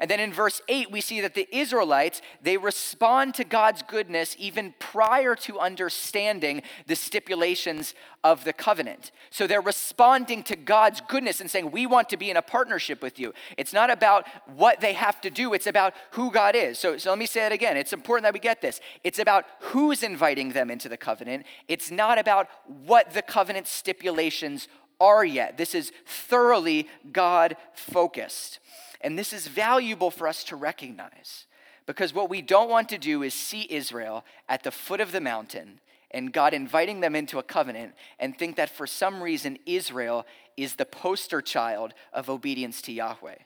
And 0.00 0.10
then 0.10 0.20
in 0.20 0.32
verse 0.32 0.60
8, 0.68 0.90
we 0.90 1.00
see 1.00 1.20
that 1.20 1.34
the 1.34 1.48
Israelites, 1.54 2.22
they 2.42 2.56
respond 2.56 3.34
to 3.34 3.44
God's 3.44 3.82
goodness 3.82 4.34
even 4.38 4.74
prior 4.78 5.34
to 5.36 5.58
understanding 5.58 6.62
the 6.86 6.96
stipulations 6.96 7.94
of 8.22 8.44
the 8.44 8.52
covenant. 8.52 9.12
So 9.30 9.46
they're 9.46 9.60
responding 9.60 10.42
to 10.44 10.56
God's 10.56 11.00
goodness 11.00 11.40
and 11.40 11.50
saying, 11.50 11.70
We 11.70 11.86
want 11.86 12.08
to 12.08 12.16
be 12.16 12.30
in 12.30 12.36
a 12.36 12.42
partnership 12.42 13.02
with 13.02 13.18
you. 13.18 13.34
It's 13.58 13.72
not 13.72 13.90
about 13.90 14.26
what 14.56 14.80
they 14.80 14.94
have 14.94 15.20
to 15.20 15.30
do, 15.30 15.52
it's 15.52 15.66
about 15.66 15.94
who 16.12 16.30
God 16.30 16.56
is. 16.56 16.78
So, 16.78 16.96
so 16.96 17.10
let 17.10 17.18
me 17.18 17.26
say 17.26 17.46
it 17.46 17.52
again. 17.52 17.76
It's 17.76 17.92
important 17.92 18.24
that 18.24 18.32
we 18.32 18.40
get 18.40 18.62
this. 18.62 18.80
It's 19.04 19.18
about 19.18 19.44
who's 19.60 20.02
inviting 20.02 20.52
them 20.52 20.70
into 20.70 20.88
the 20.88 20.96
covenant, 20.96 21.44
it's 21.68 21.90
not 21.90 22.18
about 22.18 22.48
what 22.66 23.12
the 23.12 23.22
covenant 23.22 23.66
stipulations 23.68 24.68
are 25.00 25.24
yet. 25.24 25.58
This 25.58 25.74
is 25.74 25.92
thoroughly 26.06 26.88
God 27.12 27.56
focused. 27.74 28.60
And 29.04 29.18
this 29.18 29.34
is 29.34 29.46
valuable 29.46 30.10
for 30.10 30.26
us 30.26 30.42
to 30.44 30.56
recognize 30.56 31.44
because 31.84 32.14
what 32.14 32.30
we 32.30 32.40
don't 32.40 32.70
want 32.70 32.88
to 32.88 32.98
do 32.98 33.22
is 33.22 33.34
see 33.34 33.66
Israel 33.68 34.24
at 34.48 34.62
the 34.62 34.70
foot 34.70 35.00
of 35.00 35.12
the 35.12 35.20
mountain 35.20 35.80
and 36.10 36.32
God 36.32 36.54
inviting 36.54 37.00
them 37.00 37.14
into 37.14 37.38
a 37.38 37.42
covenant 37.42 37.92
and 38.18 38.36
think 38.36 38.56
that 38.56 38.70
for 38.70 38.86
some 38.86 39.22
reason 39.22 39.58
Israel 39.66 40.24
is 40.56 40.76
the 40.76 40.86
poster 40.86 41.42
child 41.42 41.92
of 42.14 42.30
obedience 42.30 42.80
to 42.82 42.92
Yahweh. 42.92 43.36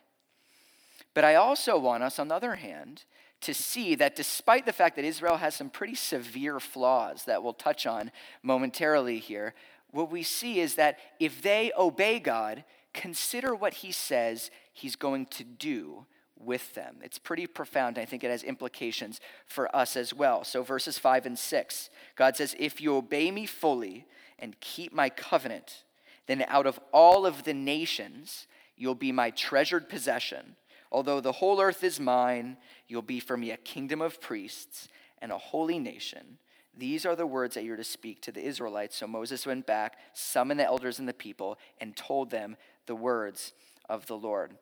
But 1.12 1.24
I 1.24 1.34
also 1.34 1.76
want 1.76 2.04
us, 2.04 2.20
on 2.20 2.28
the 2.28 2.36
other 2.36 2.54
hand, 2.54 3.02
to 3.40 3.52
see 3.52 3.96
that 3.96 4.14
despite 4.14 4.64
the 4.64 4.72
fact 4.72 4.94
that 4.94 5.04
Israel 5.04 5.38
has 5.38 5.56
some 5.56 5.70
pretty 5.70 5.96
severe 5.96 6.60
flaws 6.60 7.24
that 7.24 7.42
we'll 7.42 7.52
touch 7.52 7.84
on 7.84 8.12
momentarily 8.44 9.18
here, 9.18 9.54
what 9.90 10.12
we 10.12 10.22
see 10.22 10.60
is 10.60 10.76
that 10.76 10.98
if 11.18 11.42
they 11.42 11.72
obey 11.76 12.20
God, 12.20 12.62
consider 12.98 13.54
what 13.54 13.74
he 13.74 13.92
says 13.92 14.50
he's 14.72 14.96
going 14.96 15.24
to 15.26 15.44
do 15.44 16.04
with 16.36 16.74
them. 16.74 16.96
It's 17.02 17.18
pretty 17.18 17.46
profound. 17.46 17.96
I 17.96 18.04
think 18.04 18.24
it 18.24 18.30
has 18.30 18.42
implications 18.42 19.20
for 19.46 19.74
us 19.74 19.96
as 19.96 20.12
well. 20.12 20.42
So, 20.42 20.64
verses 20.64 20.98
5 20.98 21.26
and 21.26 21.38
6, 21.38 21.90
God 22.16 22.36
says, 22.36 22.56
If 22.58 22.80
you 22.80 22.96
obey 22.96 23.30
me 23.30 23.46
fully 23.46 24.06
and 24.38 24.58
keep 24.60 24.92
my 24.92 25.10
covenant, 25.10 25.84
then 26.26 26.44
out 26.48 26.66
of 26.66 26.80
all 26.92 27.24
of 27.24 27.44
the 27.44 27.54
nations, 27.54 28.48
you'll 28.76 28.96
be 28.96 29.12
my 29.12 29.30
treasured 29.30 29.88
possession. 29.88 30.56
Although 30.90 31.20
the 31.20 31.32
whole 31.32 31.60
earth 31.60 31.84
is 31.84 32.00
mine, 32.00 32.56
you'll 32.88 33.02
be 33.02 33.20
for 33.20 33.36
me 33.36 33.52
a 33.52 33.56
kingdom 33.56 34.00
of 34.00 34.20
priests 34.20 34.88
and 35.20 35.30
a 35.30 35.38
holy 35.38 35.78
nation. 35.78 36.38
These 36.76 37.04
are 37.04 37.16
the 37.16 37.26
words 37.26 37.54
that 37.54 37.64
you're 37.64 37.76
to 37.76 37.84
speak 37.84 38.22
to 38.22 38.32
the 38.32 38.44
Israelites. 38.44 38.96
So 38.96 39.06
Moses 39.06 39.44
went 39.44 39.66
back, 39.66 39.96
summoned 40.14 40.60
the 40.60 40.64
elders 40.64 41.00
and 41.00 41.08
the 41.08 41.12
people, 41.12 41.58
and 41.80 41.96
told 41.96 42.30
them 42.30 42.56
the 42.88 42.96
words 42.96 43.52
of 43.88 44.06
the 44.06 44.16
Lord. 44.16 44.56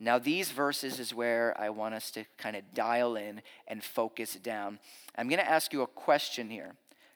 Now, 0.00 0.18
these 0.18 0.50
verses 0.50 0.98
is 0.98 1.14
where 1.14 1.54
I 1.60 1.68
want 1.68 1.94
us 1.94 2.10
to 2.12 2.24
kind 2.38 2.56
of 2.56 2.74
dial 2.74 3.14
in 3.14 3.42
and 3.68 3.84
focus 3.84 4.34
down. 4.34 4.80
I'm 5.16 5.28
going 5.28 5.38
to 5.38 5.48
ask 5.48 5.72
you 5.72 5.82
a 5.82 5.86
question 5.86 6.50
here. 6.50 6.72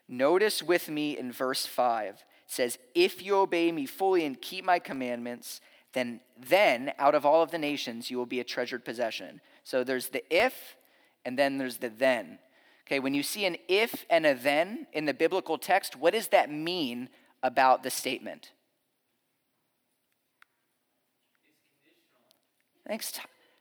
Notice 0.08 0.62
with 0.62 0.88
me 0.88 1.18
in 1.18 1.32
verse 1.32 1.66
5 1.66 2.14
it 2.14 2.22
says, 2.46 2.78
If 2.94 3.24
you 3.24 3.38
obey 3.38 3.72
me 3.72 3.86
fully 3.86 4.24
and 4.24 4.40
keep 4.40 4.64
my 4.64 4.78
commandments, 4.78 5.60
then, 5.94 6.20
then 6.38 6.92
out 6.98 7.16
of 7.16 7.26
all 7.26 7.42
of 7.42 7.50
the 7.50 7.58
nations 7.58 8.08
you 8.10 8.18
will 8.18 8.26
be 8.26 8.38
a 8.38 8.44
treasured 8.44 8.84
possession. 8.84 9.40
So 9.64 9.82
there's 9.82 10.10
the 10.10 10.22
if, 10.30 10.76
and 11.24 11.36
then 11.36 11.58
there's 11.58 11.78
the 11.78 11.88
then. 11.88 12.38
Okay, 12.86 13.00
when 13.00 13.14
you 13.14 13.24
see 13.24 13.46
an 13.46 13.56
if 13.66 14.06
and 14.08 14.24
a 14.24 14.34
then 14.34 14.86
in 14.92 15.06
the 15.06 15.14
biblical 15.14 15.58
text, 15.58 15.96
what 15.96 16.12
does 16.12 16.28
that 16.28 16.52
mean 16.52 17.08
about 17.42 17.82
the 17.82 17.90
statement? 17.90 18.52
Thanks, 22.86 23.12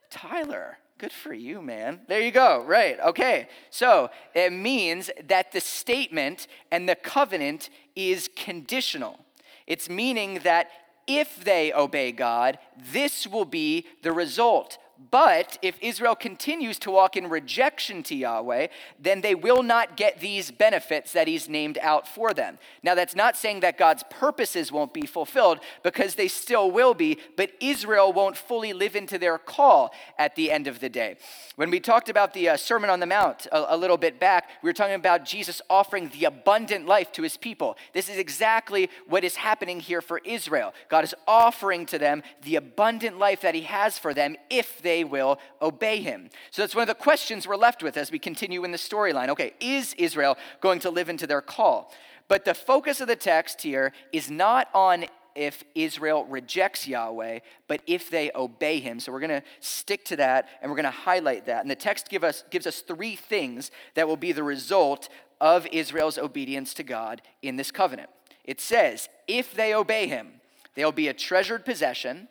Tyler. 0.10 0.78
Good 0.98 1.12
for 1.12 1.34
you, 1.34 1.62
man. 1.62 2.02
There 2.08 2.22
you 2.22 2.32
go. 2.32 2.64
Right. 2.64 2.98
Okay. 3.00 3.50
So 3.70 4.10
it 4.34 4.54
means 4.54 5.10
that 5.28 5.52
the 5.52 5.60
statement 5.60 6.48
and 6.72 6.88
the 6.88 6.96
covenant 6.96 7.70
is 7.96 8.30
conditional. 8.36 9.20
It's 9.68 9.90
meaning 9.90 10.40
that 10.44 10.70
if 11.08 11.44
they 11.44 11.74
obey 11.74 12.12
God, 12.12 12.60
this 12.92 13.28
will 13.28 13.46
be 13.46 13.86
the 14.04 14.14
result. 14.14 14.78
But 15.12 15.58
if 15.62 15.78
Israel 15.82 16.16
continues 16.16 16.80
to 16.80 16.92
walk 16.92 17.18
in 17.18 17.28
rejection 17.28 18.02
to 18.04 18.16
Yahweh, 18.16 18.68
then 18.98 19.22
they 19.22 19.36
will 19.36 19.62
not 19.62 19.98
get 19.98 20.22
these 20.22 20.52
benefits 20.52 21.12
that 21.12 21.28
He's 21.28 21.50
named 21.50 21.78
out 21.82 22.08
for 22.08 22.34
them. 22.34 22.58
Now, 22.82 22.96
that's 22.96 23.16
not 23.16 23.36
saying 23.36 23.60
that 23.60 23.78
God's 23.78 24.04
purposes 24.10 24.72
won't 24.72 24.94
be 24.94 25.06
fulfilled, 25.06 25.60
because 25.84 26.16
they 26.16 26.30
still 26.30 26.72
will 26.72 26.94
be, 26.94 27.18
but 27.36 27.52
Israel 27.60 28.14
won't 28.14 28.38
fully 28.38 28.72
live 28.72 28.96
into 28.96 29.18
their 29.18 29.38
call 29.38 29.94
at 30.18 30.36
the 30.36 30.50
end 30.50 30.68
of 30.68 30.80
the 30.80 30.90
day. 30.90 31.18
When 31.58 31.70
we 31.70 31.80
talked 31.82 32.08
about 32.08 32.34
the 32.34 32.50
uh, 32.50 32.58
Sermon 32.58 32.90
on 32.90 33.02
the 33.02 33.06
Mount 33.06 33.48
a, 33.52 33.76
a 33.76 33.78
little 33.78 33.98
bit 33.98 34.20
back, 34.20 34.50
we 34.62 34.70
were 34.70 34.74
talking 34.74 34.96
about 34.96 35.26
Jesus 35.26 35.62
offering 35.70 36.10
the 36.10 36.26
abundant 36.26 36.86
life 36.86 37.12
to 37.14 37.22
His 37.22 37.36
people. 37.36 37.78
This 37.94 38.08
is 38.08 38.18
exactly 38.18 38.90
what 39.08 39.26
is 39.26 39.36
happening 39.36 39.82
here 39.82 40.02
for 40.02 40.22
Israel. 40.24 40.74
God 40.88 41.04
is 41.04 41.16
offering 41.28 41.86
to 41.88 41.98
them 41.98 42.24
the 42.44 42.56
abundant 42.56 43.20
life 43.20 43.42
that 43.42 43.56
He 43.56 43.62
has 43.62 43.98
for 43.98 44.14
them 44.14 44.38
if 44.50 44.82
they 44.86 45.04
will 45.04 45.40
obey 45.62 46.00
him. 46.00 46.30
So 46.52 46.62
that's 46.62 46.76
one 46.76 46.84
of 46.84 46.88
the 46.88 46.96
questions 46.96 47.48
we're 47.48 47.58
left 47.58 47.84
with 47.84 47.98
as 47.98 48.12
we 48.12 48.20
continue 48.20 48.64
in 48.64 48.72
the 48.72 48.78
storyline. 48.78 49.30
Okay, 49.30 49.54
is 49.60 49.94
Israel 49.96 50.38
going 50.62 50.80
to 50.80 50.90
live 50.90 51.10
into 51.10 51.28
their 51.28 51.42
call? 51.42 51.92
But 52.28 52.46
the 52.46 52.54
focus 52.54 53.02
of 53.02 53.08
the 53.08 53.16
text 53.16 53.62
here 53.62 53.92
is 54.12 54.30
not 54.30 54.70
on 54.74 55.06
if 55.36 55.64
Israel 55.76 56.26
rejects 56.26 56.88
Yahweh, 56.88 57.40
but 57.68 57.82
if 57.86 58.10
they 58.10 58.32
obey 58.34 58.80
him. 58.80 59.00
So 59.00 59.12
we're 59.12 59.20
going 59.20 59.42
to 59.42 59.44
stick 59.60 60.06
to 60.06 60.16
that 60.16 60.48
and 60.62 60.72
we're 60.72 60.78
going 60.78 60.86
to 60.86 60.92
highlight 60.92 61.46
that. 61.48 61.62
And 61.62 61.70
the 61.70 61.76
text 61.76 62.10
give 62.10 62.24
us, 62.24 62.44
gives 62.50 62.66
us 62.66 62.80
three 62.80 63.16
things 63.16 63.70
that 63.96 64.08
will 64.08 64.18
be 64.18 64.32
the 64.32 64.44
result 64.44 65.10
of 65.42 65.68
Israel's 65.68 66.18
obedience 66.18 66.74
to 66.76 66.84
God 66.84 67.22
in 67.42 67.58
this 67.58 67.70
covenant. 67.70 68.10
It 68.46 68.62
says, 68.62 69.10
if 69.28 69.54
they 69.54 69.74
obey 69.74 70.08
him, 70.08 70.40
they'll 70.76 70.94
be 70.94 71.10
a 71.10 71.14
treasured 71.14 71.66
possession, 71.66 72.30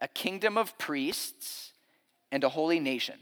a 0.00 0.08
kingdom 0.08 0.56
of 0.56 0.78
priests, 0.78 1.69
and 2.32 2.44
a 2.44 2.48
holy 2.48 2.80
nation. 2.80 3.18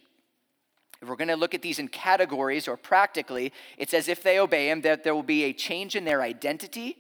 If 1.01 1.09
we're 1.09 1.17
going 1.17 1.29
to 1.29 1.37
look 1.37 1.55
at 1.55 1.63
these 1.63 1.79
in 1.79 1.89
categories 1.89 2.67
or 2.67 2.77
practically, 2.77 3.53
it's 3.77 3.95
as 3.95 4.09
if 4.09 4.23
they 4.23 4.39
obey 4.39 4.69
him 4.69 4.81
that 4.83 5.05
there 5.05 5.15
will 5.15 5.23
be 5.23 5.45
a 5.45 5.53
change 5.53 5.95
in 5.95 6.05
their 6.05 6.23
identity, 6.23 6.97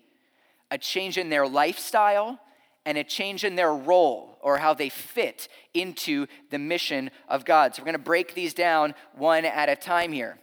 a 0.71 0.79
change 0.79 1.19
in 1.19 1.31
their 1.31 1.47
lifestyle, 1.49 2.39
and 2.87 2.97
a 2.97 3.05
change 3.05 3.45
in 3.45 3.57
their 3.57 3.75
role 3.75 4.39
or 4.41 4.59
how 4.59 4.73
they 4.73 4.89
fit 4.89 5.49
into 5.75 6.27
the 6.51 6.59
mission 6.59 7.11
of 7.29 7.45
God. 7.45 7.75
So 7.75 7.83
we're 7.83 7.87
going 7.87 7.93
to 7.95 7.99
break 7.99 8.35
these 8.35 8.55
down 8.55 8.95
one 9.15 9.45
at 9.45 9.69
a 9.69 9.77
time 9.77 10.13
here. 10.13 10.39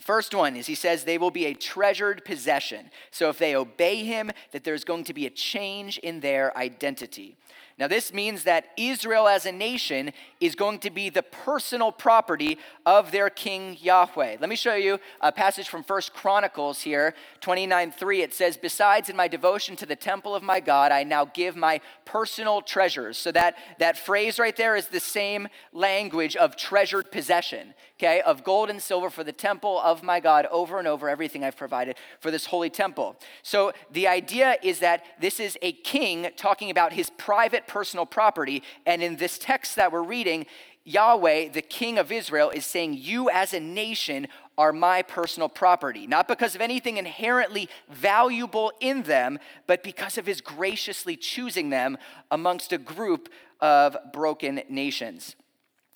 First 0.00 0.34
one 0.34 0.56
is 0.56 0.66
he 0.66 0.74
says 0.74 1.04
they 1.04 1.18
will 1.18 1.30
be 1.30 1.46
a 1.46 1.54
treasured 1.54 2.24
possession. 2.24 2.90
So 3.10 3.28
if 3.28 3.38
they 3.38 3.54
obey 3.54 4.04
him, 4.04 4.30
that 4.52 4.64
there's 4.64 4.84
going 4.84 5.04
to 5.04 5.12
be 5.12 5.26
a 5.26 5.30
change 5.30 5.98
in 5.98 6.20
their 6.20 6.56
identity. 6.56 7.36
Now, 7.78 7.86
this 7.86 8.12
means 8.12 8.42
that 8.42 8.70
Israel 8.76 9.28
as 9.28 9.46
a 9.46 9.52
nation 9.52 10.10
is 10.40 10.56
going 10.56 10.80
to 10.80 10.90
be 10.90 11.10
the 11.10 11.22
personal 11.22 11.92
property 11.92 12.58
of 12.84 13.12
their 13.12 13.30
king 13.30 13.76
Yahweh. 13.80 14.38
Let 14.40 14.48
me 14.48 14.56
show 14.56 14.74
you 14.74 14.98
a 15.20 15.30
passage 15.30 15.68
from 15.68 15.84
First 15.84 16.12
Chronicles 16.12 16.80
here, 16.80 17.14
29 17.40 17.92
3. 17.92 18.22
It 18.22 18.34
says, 18.34 18.56
Besides, 18.56 19.08
in 19.08 19.14
my 19.14 19.28
devotion 19.28 19.76
to 19.76 19.86
the 19.86 19.94
temple 19.94 20.34
of 20.34 20.42
my 20.42 20.58
God, 20.58 20.90
I 20.90 21.04
now 21.04 21.24
give 21.24 21.54
my 21.54 21.80
personal 22.04 22.62
treasures. 22.62 23.16
So 23.16 23.30
that, 23.30 23.56
that 23.78 23.96
phrase 23.96 24.40
right 24.40 24.56
there 24.56 24.74
is 24.74 24.88
the 24.88 24.98
same 24.98 25.46
language 25.72 26.34
of 26.34 26.56
treasured 26.56 27.12
possession, 27.12 27.74
okay, 27.98 28.20
of 28.20 28.44
gold 28.44 28.70
and 28.70 28.80
silver 28.80 29.10
for 29.10 29.24
the 29.24 29.32
temple 29.32 29.80
of 29.80 30.04
my 30.04 30.20
God 30.20 30.46
over 30.52 30.78
and 30.78 30.86
over, 30.86 31.08
everything 31.08 31.42
I've 31.42 31.56
provided 31.56 31.96
for 32.20 32.30
this 32.30 32.46
holy 32.46 32.70
temple. 32.70 33.16
So 33.42 33.72
the 33.90 34.06
idea 34.06 34.56
is 34.62 34.78
that 34.78 35.04
this 35.20 35.40
is 35.40 35.58
a 35.62 35.72
king 35.72 36.28
talking 36.36 36.70
about 36.70 36.92
his 36.92 37.10
private 37.10 37.66
personal 37.66 38.06
property. 38.06 38.62
And 38.86 39.02
in 39.02 39.16
this 39.16 39.36
text 39.36 39.74
that 39.74 39.90
we're 39.90 40.04
reading, 40.04 40.46
Yahweh, 40.84 41.48
the 41.48 41.60
king 41.60 41.98
of 41.98 42.12
Israel, 42.12 42.50
is 42.50 42.64
saying, 42.64 42.94
You 42.94 43.30
as 43.30 43.52
a 43.52 43.60
nation 43.60 44.28
are 44.56 44.72
my 44.72 45.02
personal 45.02 45.48
property. 45.48 46.06
Not 46.06 46.28
because 46.28 46.54
of 46.54 46.60
anything 46.60 46.98
inherently 46.98 47.68
valuable 47.90 48.72
in 48.80 49.02
them, 49.02 49.40
but 49.66 49.82
because 49.82 50.18
of 50.18 50.26
his 50.26 50.40
graciously 50.40 51.16
choosing 51.16 51.70
them 51.70 51.98
amongst 52.30 52.72
a 52.72 52.78
group 52.78 53.28
of 53.60 53.96
broken 54.12 54.62
nations. 54.68 55.34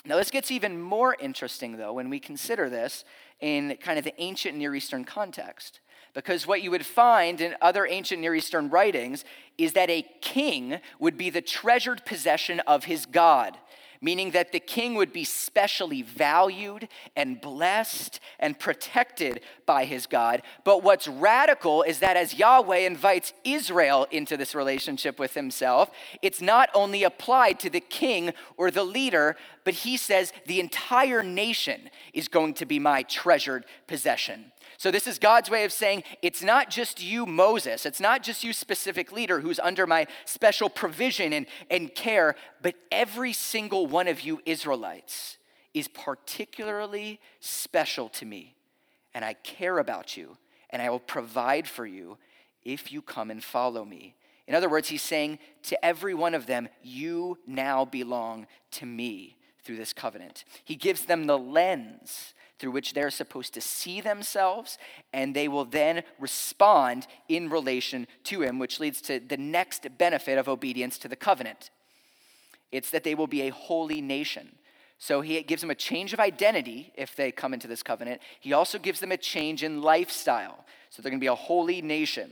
Now, 0.04 0.16
this 0.16 0.30
gets 0.30 0.50
even 0.50 0.80
more 0.80 1.16
interesting, 1.20 1.76
though, 1.76 1.92
when 1.92 2.10
we 2.10 2.18
consider 2.18 2.68
this 2.68 3.04
in 3.40 3.76
kind 3.76 3.98
of 3.98 4.04
the 4.04 4.20
ancient 4.20 4.56
Near 4.56 4.74
Eastern 4.74 5.04
context. 5.04 5.80
Because 6.12 6.46
what 6.46 6.60
you 6.60 6.70
would 6.70 6.84
find 6.84 7.40
in 7.40 7.54
other 7.62 7.86
ancient 7.86 8.20
Near 8.20 8.34
Eastern 8.34 8.68
writings 8.68 9.24
is 9.56 9.72
that 9.74 9.88
a 9.90 10.06
king 10.20 10.80
would 10.98 11.16
be 11.16 11.30
the 11.30 11.40
treasured 11.40 12.04
possession 12.04 12.60
of 12.60 12.84
his 12.84 13.06
God 13.06 13.56
meaning 14.02 14.32
that 14.32 14.52
the 14.52 14.60
king 14.60 14.94
would 14.96 15.12
be 15.12 15.24
specially 15.24 16.02
valued 16.02 16.88
and 17.16 17.40
blessed 17.40 18.20
and 18.40 18.58
protected 18.58 19.40
by 19.64 19.84
his 19.84 20.06
God. 20.06 20.42
But 20.64 20.82
what's 20.82 21.06
radical 21.06 21.82
is 21.82 22.00
that 22.00 22.16
as 22.16 22.34
Yahweh 22.34 22.78
invites 22.78 23.32
Israel 23.44 24.06
into 24.10 24.36
this 24.36 24.54
relationship 24.54 25.18
with 25.18 25.34
himself, 25.34 25.90
it's 26.20 26.42
not 26.42 26.68
only 26.74 27.04
applied 27.04 27.60
to 27.60 27.70
the 27.70 27.80
king 27.80 28.32
or 28.56 28.72
the 28.72 28.84
leader, 28.84 29.36
but 29.64 29.74
he 29.74 29.96
says 29.96 30.32
the 30.46 30.60
entire 30.60 31.22
nation 31.22 31.88
is 32.12 32.26
going 32.26 32.54
to 32.54 32.66
be 32.66 32.80
my 32.80 33.04
treasured 33.04 33.64
possession. 33.86 34.52
So, 34.82 34.90
this 34.90 35.06
is 35.06 35.20
God's 35.20 35.48
way 35.48 35.62
of 35.62 35.70
saying 35.70 36.02
it's 36.22 36.42
not 36.42 36.68
just 36.68 37.00
you, 37.00 37.24
Moses, 37.24 37.86
it's 37.86 38.00
not 38.00 38.24
just 38.24 38.42
you, 38.42 38.52
specific 38.52 39.12
leader, 39.12 39.38
who's 39.38 39.60
under 39.60 39.86
my 39.86 40.08
special 40.24 40.68
provision 40.68 41.32
and, 41.32 41.46
and 41.70 41.94
care, 41.94 42.34
but 42.62 42.74
every 42.90 43.32
single 43.32 43.86
one 43.86 44.08
of 44.08 44.22
you, 44.22 44.40
Israelites, 44.44 45.36
is 45.72 45.86
particularly 45.86 47.20
special 47.38 48.08
to 48.08 48.26
me. 48.26 48.56
And 49.14 49.24
I 49.24 49.34
care 49.34 49.78
about 49.78 50.16
you, 50.16 50.36
and 50.70 50.82
I 50.82 50.90
will 50.90 50.98
provide 50.98 51.68
for 51.68 51.86
you 51.86 52.18
if 52.64 52.90
you 52.90 53.02
come 53.02 53.30
and 53.30 53.44
follow 53.44 53.84
me. 53.84 54.16
In 54.48 54.56
other 54.56 54.68
words, 54.68 54.88
he's 54.88 55.00
saying 55.00 55.38
to 55.62 55.84
every 55.84 56.12
one 56.12 56.34
of 56.34 56.46
them, 56.46 56.68
You 56.82 57.38
now 57.46 57.84
belong 57.84 58.48
to 58.72 58.86
me 58.86 59.36
through 59.62 59.76
this 59.76 59.92
covenant. 59.92 60.44
He 60.64 60.74
gives 60.74 61.04
them 61.04 61.28
the 61.28 61.38
lens 61.38 62.34
through 62.62 62.70
which 62.70 62.94
they're 62.94 63.10
supposed 63.10 63.52
to 63.54 63.60
see 63.60 64.00
themselves, 64.00 64.78
and 65.12 65.34
they 65.34 65.48
will 65.48 65.64
then 65.64 66.04
respond 66.20 67.08
in 67.28 67.50
relation 67.50 68.06
to 68.22 68.40
Him, 68.40 68.60
which 68.60 68.78
leads 68.78 69.00
to 69.00 69.18
the 69.18 69.36
next 69.36 69.84
benefit 69.98 70.38
of 70.38 70.48
obedience 70.48 70.96
to 70.98 71.08
the 71.08 71.16
covenant. 71.16 71.70
It's 72.70 72.90
that 72.90 73.02
they 73.02 73.16
will 73.16 73.26
be 73.26 73.42
a 73.42 73.48
holy 73.48 74.00
nation. 74.00 74.52
So 74.98 75.22
he 75.22 75.42
gives 75.42 75.60
them 75.60 75.72
a 75.72 75.74
change 75.74 76.12
of 76.12 76.20
identity 76.20 76.92
if 76.94 77.16
they 77.16 77.32
come 77.32 77.52
into 77.52 77.66
this 77.66 77.82
covenant. 77.82 78.20
He 78.38 78.52
also 78.52 78.78
gives 78.78 79.00
them 79.00 79.10
a 79.10 79.16
change 79.16 79.64
in 79.64 79.82
lifestyle. 79.82 80.64
So 80.90 81.02
they're 81.02 81.10
going 81.10 81.18
to 81.18 81.24
be 81.24 81.26
a 81.26 81.34
holy 81.34 81.82
nation. 81.82 82.30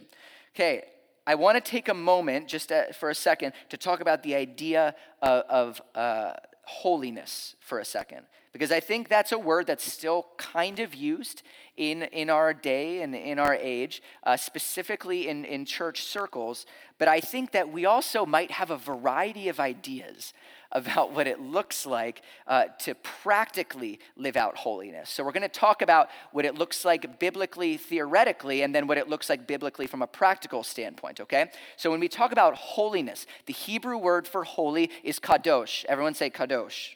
Okay, 0.55 0.85
I 1.27 1.35
want 1.35 1.57
to 1.57 1.71
take 1.71 1.89
a 1.89 1.95
moment 1.95 2.47
just 2.47 2.71
uh, 2.71 2.93
for 2.93 3.11
a 3.11 3.17
second 3.17 3.53
to 3.71 3.77
talk 3.77 4.01
about 4.01 4.23
the 4.23 4.37
idea 4.37 4.95
of, 5.23 5.43
of 5.49 5.83
uh, 5.97 6.35
holiness 6.63 7.57
for 7.59 7.81
a 7.81 7.85
second 7.85 8.27
because 8.52 8.73
I 8.73 8.80
think 8.80 9.09
that's 9.09 9.33
a 9.33 9.38
word 9.38 9.66
that's 9.66 9.90
still 9.90 10.26
kind 10.37 10.80
of 10.80 10.95
used 10.95 11.42
in, 11.76 12.02
in 12.02 12.28
our 12.28 12.52
day 12.52 13.00
and 13.00 13.14
in 13.14 13.38
our 13.38 13.54
age, 13.54 14.02
uh, 14.25 14.37
specifically 14.37 15.28
in, 15.28 15.45
in 15.45 15.64
church 15.64 16.02
circles. 16.02 16.66
But 16.99 17.09
I 17.09 17.21
think 17.21 17.52
that 17.52 17.73
we 17.73 17.87
also 17.87 18.26
might 18.26 18.50
have 18.50 18.71
a 18.71 18.76
variety 18.76 19.49
of 19.49 19.61
ideas 19.61 20.33
about 20.73 21.12
what 21.12 21.26
it 21.26 21.40
looks 21.40 21.87
like 21.87 22.23
uh, 22.47 22.64
to 22.80 22.95
practically 22.95 23.99
live 24.16 24.37
out 24.37 24.57
holiness. 24.57 25.11
So, 25.11 25.25
we're 25.25 25.33
going 25.33 25.42
to 25.42 25.49
talk 25.49 25.83
about 25.83 26.09
what 26.33 26.45
it 26.45 26.54
looks 26.54 26.85
like 26.85 27.19
biblically, 27.19 27.76
theoretically, 27.76 28.62
and 28.62 28.75
then 28.75 28.87
what 28.87 28.99
it 28.99 29.09
looks 29.09 29.28
like 29.28 29.47
biblically 29.47 29.87
from 29.87 30.02
a 30.02 30.07
practical 30.07 30.62
standpoint, 30.62 31.21
okay? 31.21 31.50
So, 31.76 31.90
when 31.90 31.99
we 31.99 32.09
talk 32.09 32.30
about 32.30 32.54
holiness, 32.54 33.26
the 33.47 33.52
Hebrew 33.52 33.99
word 33.99 34.28
for 34.28 34.45
holy 34.45 34.90
is 35.02 35.19
kadosh. 35.19 35.85
Everyone 35.87 36.14
say 36.14 36.30
kadosh. 36.30 36.95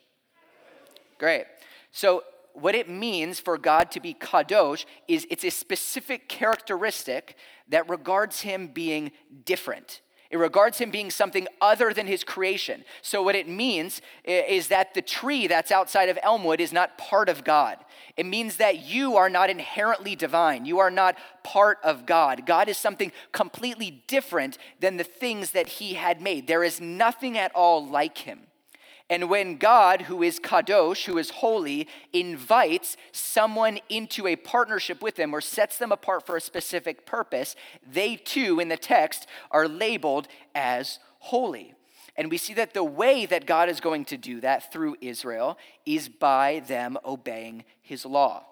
Great. 1.25 1.47
So, 1.91 2.23
what 2.53 2.75
it 2.75 2.87
means 2.87 3.41
for 3.41 3.57
God 3.57 3.91
to 3.93 3.99
be 3.99 4.13
kadosh 4.13 4.85
is 5.09 5.27
it's 5.31 5.43
a 5.43 5.51
specific 5.51 6.29
characteristic 6.29 7.37
that 7.71 7.89
regards 7.89 8.43
him 8.43 8.67
being 8.67 9.11
different. 9.47 10.03
It 10.29 10.37
regards 10.37 10.77
him 10.77 10.91
being 10.91 11.11
something 11.11 11.49
other 11.63 11.95
than 11.95 12.07
his 12.07 12.25
creation. 12.25 12.85
So, 13.01 13.23
what 13.23 13.37
it 13.37 13.49
means 13.49 14.03
is 14.23 14.69
that 14.69 14.93
the 14.93 15.01
tree 15.01 15.47
that's 15.47 15.73
outside 15.73 16.11
of 16.11 16.19
Elmwood 16.23 16.61
is 16.61 16.75
not 16.75 16.99
part 16.99 17.31
of 17.31 17.43
God. 17.43 17.79
It 18.19 18.27
means 18.27 18.59
that 18.59 18.85
you 18.85 19.17
are 19.17 19.31
not 19.31 19.49
inherently 19.49 20.15
divine. 20.15 20.67
You 20.67 20.79
are 20.81 20.91
not 20.91 21.17
part 21.43 21.79
of 21.83 22.05
God. 22.05 22.45
God 22.45 22.69
is 22.69 22.77
something 22.77 23.13
completely 23.33 24.03
different 24.09 24.59
than 24.79 24.99
the 24.99 25.05
things 25.05 25.53
that 25.53 25.69
he 25.69 25.95
had 25.95 26.21
made. 26.21 26.49
There 26.49 26.63
is 26.63 26.83
nothing 26.83 27.39
at 27.39 27.51
all 27.55 27.87
like 27.87 28.19
him. 28.19 28.41
And 29.15 29.31
when 29.31 29.59
God, 29.59 30.03
who 30.03 30.25
is 30.25 30.41
kadosh, 30.41 31.05
who 31.05 31.19
is 31.19 31.31
holy, 31.31 31.87
invites 32.13 32.97
someone 33.13 33.79
into 33.89 34.27
a 34.27 34.35
partnership 34.35 35.01
with 35.01 35.15
them 35.15 35.33
or 35.33 35.41
sets 35.41 35.79
them 35.79 35.93
apart 35.93 36.27
for 36.27 36.37
a 36.37 36.41
specific 36.41 37.07
purpose, 37.07 37.55
they 37.89 38.17
too, 38.17 38.59
in 38.59 38.67
the 38.67 38.77
text, 38.77 39.29
are 39.53 39.69
labeled 39.69 40.27
as 40.53 40.99
holy. 41.21 41.75
And 42.17 42.29
we 42.29 42.39
see 42.39 42.55
that 42.55 42.75
the 42.75 42.83
way 42.83 43.25
that 43.25 43.47
God 43.47 43.69
is 43.69 43.79
going 43.79 44.05
to 44.07 44.17
do 44.17 44.41
that 44.41 44.73
through 44.73 44.97
Israel 45.01 45.59
is 45.87 46.09
by 46.09 46.65
them 46.67 46.99
obeying 47.05 47.63
his 47.83 48.05
law. 48.05 48.45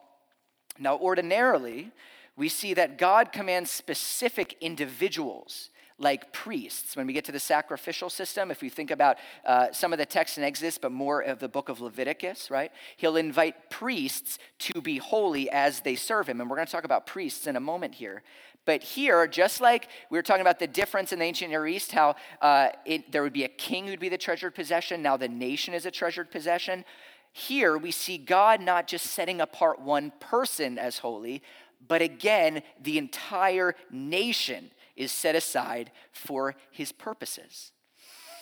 Now, 0.78 0.96
ordinarily, 0.96 1.90
we 2.36 2.48
see 2.48 2.72
that 2.74 2.98
God 2.98 3.32
commands 3.32 3.72
specific 3.72 4.56
individuals 4.60 5.70
like 6.02 6.32
priests. 6.32 6.96
When 6.96 7.06
we 7.06 7.12
get 7.12 7.24
to 7.26 7.32
the 7.32 7.40
sacrificial 7.40 8.10
system, 8.10 8.50
if 8.50 8.60
we 8.60 8.68
think 8.68 8.90
about 8.90 9.18
uh, 9.46 9.72
some 9.72 9.92
of 9.92 9.98
the 9.98 10.06
texts 10.06 10.36
in 10.36 10.44
Exodus, 10.44 10.76
but 10.76 10.92
more 10.92 11.20
of 11.20 11.38
the 11.38 11.48
book 11.48 11.68
of 11.68 11.80
Leviticus, 11.80 12.50
right? 12.50 12.72
He'll 12.96 13.16
invite 13.16 13.70
priests 13.70 14.38
to 14.60 14.80
be 14.80 14.98
holy 14.98 15.48
as 15.50 15.80
they 15.80 15.94
serve 15.94 16.28
him. 16.28 16.40
And 16.40 16.50
we're 16.50 16.56
going 16.56 16.66
to 16.66 16.72
talk 16.72 16.84
about 16.84 17.06
priests 17.06 17.46
in 17.46 17.56
a 17.56 17.60
moment 17.60 17.94
here. 17.94 18.22
But 18.64 18.82
here, 18.82 19.26
just 19.26 19.60
like 19.60 19.88
we 20.10 20.18
were 20.18 20.22
talking 20.22 20.40
about 20.40 20.58
the 20.58 20.66
difference 20.66 21.12
in 21.12 21.18
the 21.18 21.24
ancient 21.24 21.50
Near 21.50 21.66
East, 21.66 21.92
how 21.92 22.14
uh, 22.40 22.68
it, 22.84 23.10
there 23.10 23.22
would 23.22 23.32
be 23.32 23.44
a 23.44 23.48
king 23.48 23.86
who'd 23.86 23.98
be 23.98 24.08
the 24.08 24.18
treasured 24.18 24.54
possession, 24.54 25.02
now 25.02 25.16
the 25.16 25.28
nation 25.28 25.74
is 25.74 25.86
a 25.86 25.90
treasured 25.90 26.30
possession. 26.30 26.84
Here, 27.32 27.78
we 27.78 27.90
see 27.90 28.18
God 28.18 28.60
not 28.60 28.86
just 28.86 29.06
setting 29.06 29.40
apart 29.40 29.80
one 29.80 30.12
person 30.20 30.78
as 30.78 30.98
holy, 30.98 31.42
but 31.86 32.02
again, 32.02 32.62
the 32.80 32.98
entire 32.98 33.74
nation 33.90 34.70
is 35.02 35.12
set 35.12 35.34
aside 35.34 35.90
for 36.12 36.54
his 36.70 36.92
purposes. 36.92 37.72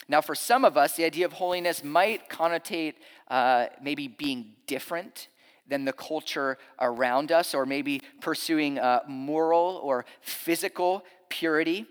Now, 0.09 0.21
for 0.21 0.35
some 0.35 0.65
of 0.65 0.77
us, 0.77 0.97
the 0.97 1.05
idea 1.05 1.25
of 1.25 1.33
holiness 1.33 1.85
might 1.85 2.29
connotate 2.29 2.95
uh, 3.29 3.67
maybe 3.81 4.09
being 4.09 4.53
different 4.67 5.29
than 5.69 5.85
the 5.85 5.93
culture 5.93 6.59
around 6.81 7.31
us, 7.31 7.55
or 7.55 7.65
maybe 7.65 8.03
pursuing 8.21 8.79
uh, 8.79 9.01
moral 9.07 9.81
or 9.85 10.05
physical 10.21 11.05
purity. 11.29 11.87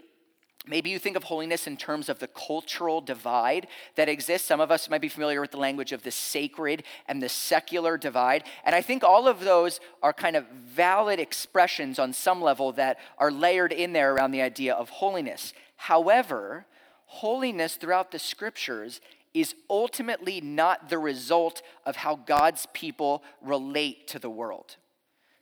Maybe 0.69 0.91
you 0.91 0.99
think 0.99 1.17
of 1.17 1.23
holiness 1.23 1.65
in 1.65 1.77
terms 1.77 2.09
of 2.09 2.19
the 2.19 2.27
cultural 2.27 3.01
divide 3.01 3.65
that 3.95 4.07
exists. 4.07 4.47
Some 4.47 4.59
of 4.59 4.69
us 4.69 4.87
might 4.87 5.01
be 5.01 5.09
familiar 5.09 5.41
with 5.41 5.49
the 5.49 5.57
language 5.57 5.91
of 5.91 6.03
the 6.03 6.11
sacred 6.11 6.83
and 7.07 7.23
the 7.23 7.27
secular 7.27 7.97
divide. 7.97 8.43
And 8.63 8.75
I 8.75 8.81
think 8.81 9.03
all 9.03 9.27
of 9.27 9.39
those 9.39 9.79
are 10.03 10.13
kind 10.13 10.35
of 10.35 10.45
valid 10.47 11.19
expressions 11.19 11.97
on 11.97 12.13
some 12.13 12.39
level 12.39 12.71
that 12.73 12.99
are 13.17 13.31
layered 13.31 13.73
in 13.73 13.93
there 13.93 14.13
around 14.13 14.29
the 14.29 14.43
idea 14.43 14.75
of 14.75 14.89
holiness. 14.89 15.53
However, 15.75 16.67
holiness 17.07 17.75
throughout 17.75 18.11
the 18.11 18.19
scriptures 18.19 19.01
is 19.33 19.55
ultimately 19.71 20.39
not 20.39 20.89
the 20.89 20.99
result 20.99 21.63
of 21.83 21.95
how 21.95 22.15
God's 22.15 22.67
people 22.73 23.23
relate 23.41 24.07
to 24.09 24.19
the 24.19 24.29
world. 24.29 24.75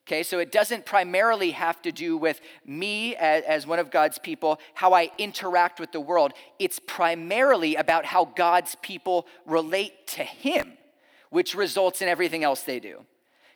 Okay, 0.08 0.24
so 0.24 0.40
it 0.40 0.54
doesn't 0.54 0.86
primarily 0.86 1.52
have 1.52 1.82
to 1.82 1.92
do 1.92 2.16
with 2.16 2.40
me 2.66 3.14
as, 3.18 3.44
as, 3.44 3.68
one 3.68 3.78
of 3.78 3.92
God's 3.92 4.18
people, 4.18 4.58
how 4.74 4.94
I 4.94 5.12
interact 5.18 5.82
with 5.82 5.92
the 5.92 6.00
world. 6.00 6.32
It's 6.60 6.80
primarily 6.80 7.76
about 7.76 8.06
how 8.06 8.24
God's 8.24 8.76
people 8.76 9.28
relate 9.46 10.08
to 10.08 10.24
Him, 10.24 10.78
which 11.30 11.56
results 11.56 12.02
in 12.02 12.08
everything 12.08 12.46
else 12.46 12.62
they 12.62 12.80
do. 12.80 13.06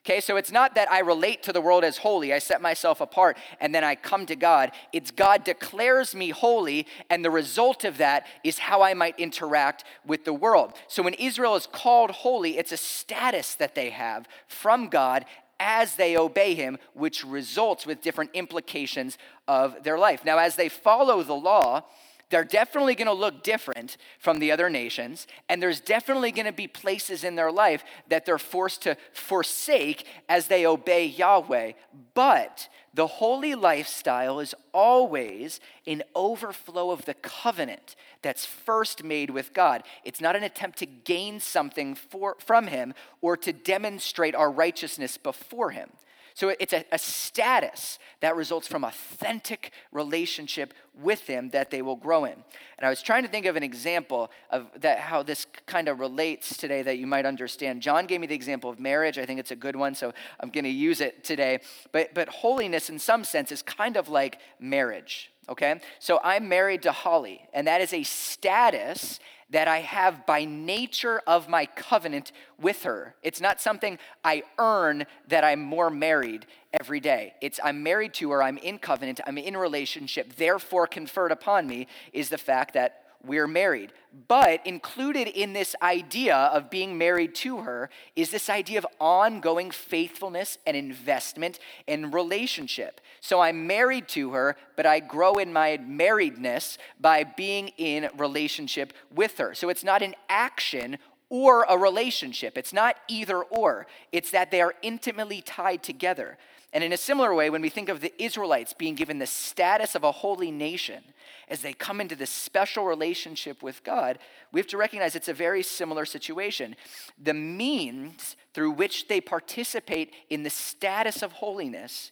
Okay, 0.03 0.19
so 0.19 0.35
it's 0.35 0.51
not 0.51 0.73
that 0.73 0.91
I 0.91 0.99
relate 0.99 1.43
to 1.43 1.53
the 1.53 1.61
world 1.61 1.83
as 1.83 1.97
holy, 1.97 2.33
I 2.33 2.39
set 2.39 2.59
myself 2.59 3.01
apart, 3.01 3.37
and 3.59 3.73
then 3.73 3.83
I 3.83 3.93
come 3.93 4.25
to 4.25 4.35
God. 4.35 4.71
It's 4.91 5.11
God 5.11 5.43
declares 5.43 6.15
me 6.15 6.31
holy, 6.31 6.87
and 7.11 7.23
the 7.23 7.29
result 7.29 7.85
of 7.85 7.97
that 7.97 8.25
is 8.43 8.57
how 8.57 8.81
I 8.81 8.95
might 8.95 9.19
interact 9.19 9.83
with 10.03 10.25
the 10.25 10.33
world. 10.33 10.73
So 10.87 11.03
when 11.03 11.13
Israel 11.13 11.55
is 11.55 11.67
called 11.67 12.09
holy, 12.09 12.57
it's 12.57 12.71
a 12.71 12.77
status 12.77 13.53
that 13.55 13.75
they 13.75 13.91
have 13.91 14.27
from 14.47 14.87
God 14.87 15.23
as 15.61 15.95
they 15.95 16.17
obey 16.17 16.55
him, 16.55 16.79
which 16.93 17.23
results 17.23 17.85
with 17.85 18.01
different 18.01 18.31
implications 18.33 19.17
of 19.47 19.83
their 19.83 19.97
life. 19.97 20.25
Now, 20.25 20.39
as 20.39 20.55
they 20.55 20.69
follow 20.69 21.21
the 21.21 21.35
law, 21.35 21.83
they're 22.31 22.43
definitely 22.43 22.95
going 22.95 23.07
to 23.07 23.13
look 23.13 23.43
different 23.43 23.97
from 24.17 24.39
the 24.39 24.51
other 24.51 24.69
nations, 24.69 25.27
and 25.47 25.61
there's 25.61 25.79
definitely 25.79 26.31
going 26.31 26.45
to 26.47 26.51
be 26.51 26.67
places 26.67 27.23
in 27.23 27.35
their 27.35 27.51
life 27.51 27.83
that 28.07 28.25
they're 28.25 28.39
forced 28.39 28.81
to 28.83 28.97
forsake 29.13 30.05
as 30.27 30.47
they 30.47 30.65
obey 30.65 31.05
Yahweh. 31.05 31.73
But 32.13 32.69
the 32.93 33.07
holy 33.07 33.55
lifestyle 33.55 34.39
is 34.39 34.55
always 34.73 35.59
an 35.87 36.03
overflow 36.15 36.91
of 36.91 37.05
the 37.05 37.13
covenant 37.13 37.95
that's 38.21 38.45
first 38.45 39.03
made 39.03 39.29
with 39.29 39.53
God. 39.53 39.83
It's 40.03 40.21
not 40.21 40.35
an 40.35 40.43
attempt 40.43 40.79
to 40.79 40.85
gain 40.85 41.39
something 41.39 41.95
for, 41.95 42.35
from 42.39 42.67
Him 42.67 42.93
or 43.21 43.37
to 43.37 43.53
demonstrate 43.53 44.35
our 44.35 44.51
righteousness 44.51 45.17
before 45.17 45.71
Him. 45.71 45.89
So 46.33 46.49
it's 46.59 46.73
a, 46.73 46.85
a, 46.91 46.97
status 46.97 47.99
that 48.21 48.35
results 48.35 48.67
from 48.67 48.83
authentic 48.83 49.71
relationship 49.91 50.73
with 50.99 51.21
him 51.21 51.49
that 51.51 51.71
they 51.71 51.81
will 51.81 51.95
grow 51.95 52.25
in. 52.25 52.33
And 52.33 52.85
I 52.85 52.89
was 52.89 53.01
trying 53.01 53.23
to 53.23 53.29
think 53.29 53.45
of 53.45 53.55
an 53.55 53.63
example 53.63 54.29
of 54.49 54.67
that 54.81 54.99
how 54.99 55.23
this 55.23 55.45
kind 55.65 55.87
of 55.87 55.99
relates 55.99 56.57
today 56.57 56.81
that 56.81 56.97
you 56.97 57.07
might 57.07 57.25
understand. 57.25 57.81
John 57.81 58.05
gave 58.05 58.19
me 58.19 58.27
the 58.27 58.35
example 58.35 58.69
of 58.69 58.79
marriage. 58.79 59.17
I 59.17 59.25
think 59.25 59.39
it's 59.39 59.51
a 59.51 59.55
good 59.55 59.75
one, 59.75 59.95
so 59.95 60.13
I'm 60.39 60.49
going 60.49 60.65
to 60.65 60.69
use 60.69 61.01
it 61.01 61.23
today. 61.23 61.59
But 61.91 62.13
but 62.13 62.27
holiness 62.29 62.89
in 62.89 62.99
some 62.99 63.23
sense 63.23 63.51
is 63.51 63.61
kind 63.61 63.97
of 63.97 64.09
like 64.09 64.39
marriage, 64.59 65.31
okay? 65.49 65.79
So 65.99 66.19
I'm 66.23 66.49
married 66.49 66.81
to 66.83 66.91
Holly, 66.91 67.41
and 67.53 67.67
that 67.67 67.81
is 67.81 67.93
a 67.93 68.03
status 68.03 69.19
that 69.51 69.67
I 69.67 69.79
have 69.79 70.25
by 70.25 70.45
nature 70.45 71.21
of 71.27 71.49
my 71.49 71.65
covenant 71.65 72.31
with 72.59 72.83
her. 72.83 73.15
It's 73.21 73.41
not 73.41 73.59
something 73.59 73.99
I 74.23 74.43
earn 74.57 75.05
that 75.27 75.43
I'm 75.43 75.61
more 75.61 75.89
married 75.89 76.45
every 76.79 76.99
day. 76.99 77.33
It's 77.41 77.59
I'm 77.63 77.83
married 77.83 78.13
to 78.15 78.31
her, 78.31 78.43
I'm 78.43 78.57
in 78.57 78.79
covenant, 78.79 79.19
I'm 79.25 79.37
in 79.37 79.57
relationship, 79.57 80.35
therefore 80.35 80.87
conferred 80.87 81.31
upon 81.31 81.67
me 81.67 81.87
is 82.13 82.29
the 82.29 82.37
fact 82.37 82.73
that 82.73 83.01
we're 83.23 83.47
married. 83.47 83.93
But 84.27 84.65
included 84.65 85.27
in 85.27 85.53
this 85.53 85.75
idea 85.81 86.35
of 86.35 86.69
being 86.69 86.97
married 86.97 87.35
to 87.35 87.57
her 87.57 87.89
is 88.15 88.31
this 88.31 88.49
idea 88.49 88.79
of 88.79 88.87
ongoing 88.99 89.71
faithfulness 89.71 90.57
and 90.65 90.75
investment 90.75 91.59
in 91.87 92.11
relationship. 92.11 92.99
So 93.19 93.39
I'm 93.39 93.67
married 93.67 94.07
to 94.09 94.31
her, 94.31 94.57
but 94.75 94.85
I 94.85 94.99
grow 94.99 95.35
in 95.35 95.53
my 95.53 95.77
marriedness 95.77 96.77
by 96.99 97.23
being 97.23 97.69
in 97.77 98.09
relationship 98.17 98.93
with 99.13 99.37
her. 99.37 99.53
So 99.53 99.69
it's 99.69 99.83
not 99.83 100.01
an 100.01 100.15
action 100.27 100.97
or 101.29 101.65
a 101.69 101.77
relationship. 101.77 102.57
It's 102.57 102.73
not 102.73 102.97
either 103.07 103.41
or. 103.41 103.87
It's 104.11 104.31
that 104.31 104.51
they 104.51 104.61
are 104.61 104.73
intimately 104.81 105.41
tied 105.41 105.83
together. 105.83 106.37
And 106.73 106.83
in 106.85 106.93
a 106.93 106.97
similar 106.97 107.33
way, 107.33 107.49
when 107.49 107.61
we 107.61 107.69
think 107.69 107.89
of 107.89 107.99
the 107.99 108.13
Israelites 108.21 108.71
being 108.71 108.95
given 108.95 109.19
the 109.19 109.25
status 109.25 109.93
of 109.93 110.05
a 110.05 110.11
holy 110.11 110.51
nation 110.51 111.03
as 111.49 111.61
they 111.61 111.73
come 111.73 111.99
into 111.99 112.15
this 112.15 112.29
special 112.29 112.85
relationship 112.85 113.61
with 113.61 113.83
God, 113.83 114.19
we 114.53 114.59
have 114.59 114.67
to 114.67 114.77
recognize 114.77 115.15
it's 115.15 115.27
a 115.27 115.33
very 115.33 115.63
similar 115.63 116.05
situation. 116.05 116.77
The 117.21 117.33
means 117.33 118.37
through 118.53 118.71
which 118.71 119.09
they 119.09 119.19
participate 119.19 120.13
in 120.29 120.43
the 120.43 120.49
status 120.49 121.21
of 121.21 121.33
holiness 121.33 122.11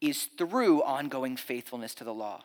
is 0.00 0.28
through 0.36 0.82
ongoing 0.82 1.36
faithfulness 1.36 1.94
to 1.96 2.04
the 2.04 2.14
law. 2.14 2.42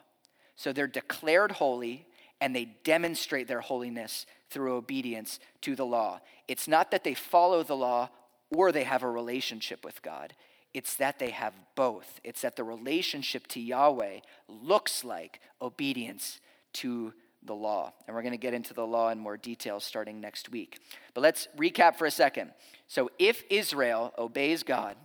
So 0.55 0.71
they're 0.71 0.87
declared 0.87 1.53
holy 1.53 2.05
and 2.39 2.55
they 2.55 2.65
demonstrate 2.83 3.47
their 3.47 3.61
holiness 3.61 4.27
through 4.51 4.75
obedience 4.75 5.39
to 5.61 5.75
the 5.75 5.85
law. 5.85 6.21
It's 6.47 6.67
not 6.67 6.91
that 6.91 7.03
they 7.03 7.15
follow 7.15 7.63
the 7.63 7.75
law 7.75 8.09
or 8.55 8.71
they 8.71 8.83
have 8.83 9.01
a 9.01 9.09
relationship 9.09 9.83
with 9.83 10.01
God. 10.03 10.33
It's 10.75 10.95
that 10.95 11.19
they 11.19 11.29
have 11.29 11.53
both. 11.75 12.19
It's 12.25 12.41
that 12.41 12.57
the 12.57 12.65
relationship 12.65 13.47
to 13.47 13.61
Yahweh 13.61 14.19
looks 14.49 15.05
like 15.05 15.39
obedience 15.61 16.41
to 16.73 17.13
the 17.41 17.55
law. 17.55 17.93
And 18.05 18.13
we're 18.13 18.23
going 18.23 18.33
to 18.33 18.37
get 18.37 18.53
into 18.53 18.73
the 18.73 18.85
law 18.85 19.09
in 19.09 19.17
more 19.17 19.37
detail 19.37 19.79
starting 19.79 20.19
next 20.19 20.51
week. 20.51 20.79
But 21.13 21.21
let's 21.21 21.47
recap 21.55 21.95
for 21.95 22.05
a 22.05 22.11
second. 22.11 22.51
So, 22.89 23.09
if 23.17 23.45
Israel 23.49 24.13
obeys 24.17 24.63
God, 24.63 24.97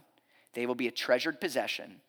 they 0.54 0.66
will 0.66 0.74
be 0.74 0.88
a 0.88 0.90
treasured 0.90 1.40
possession, 1.40 2.00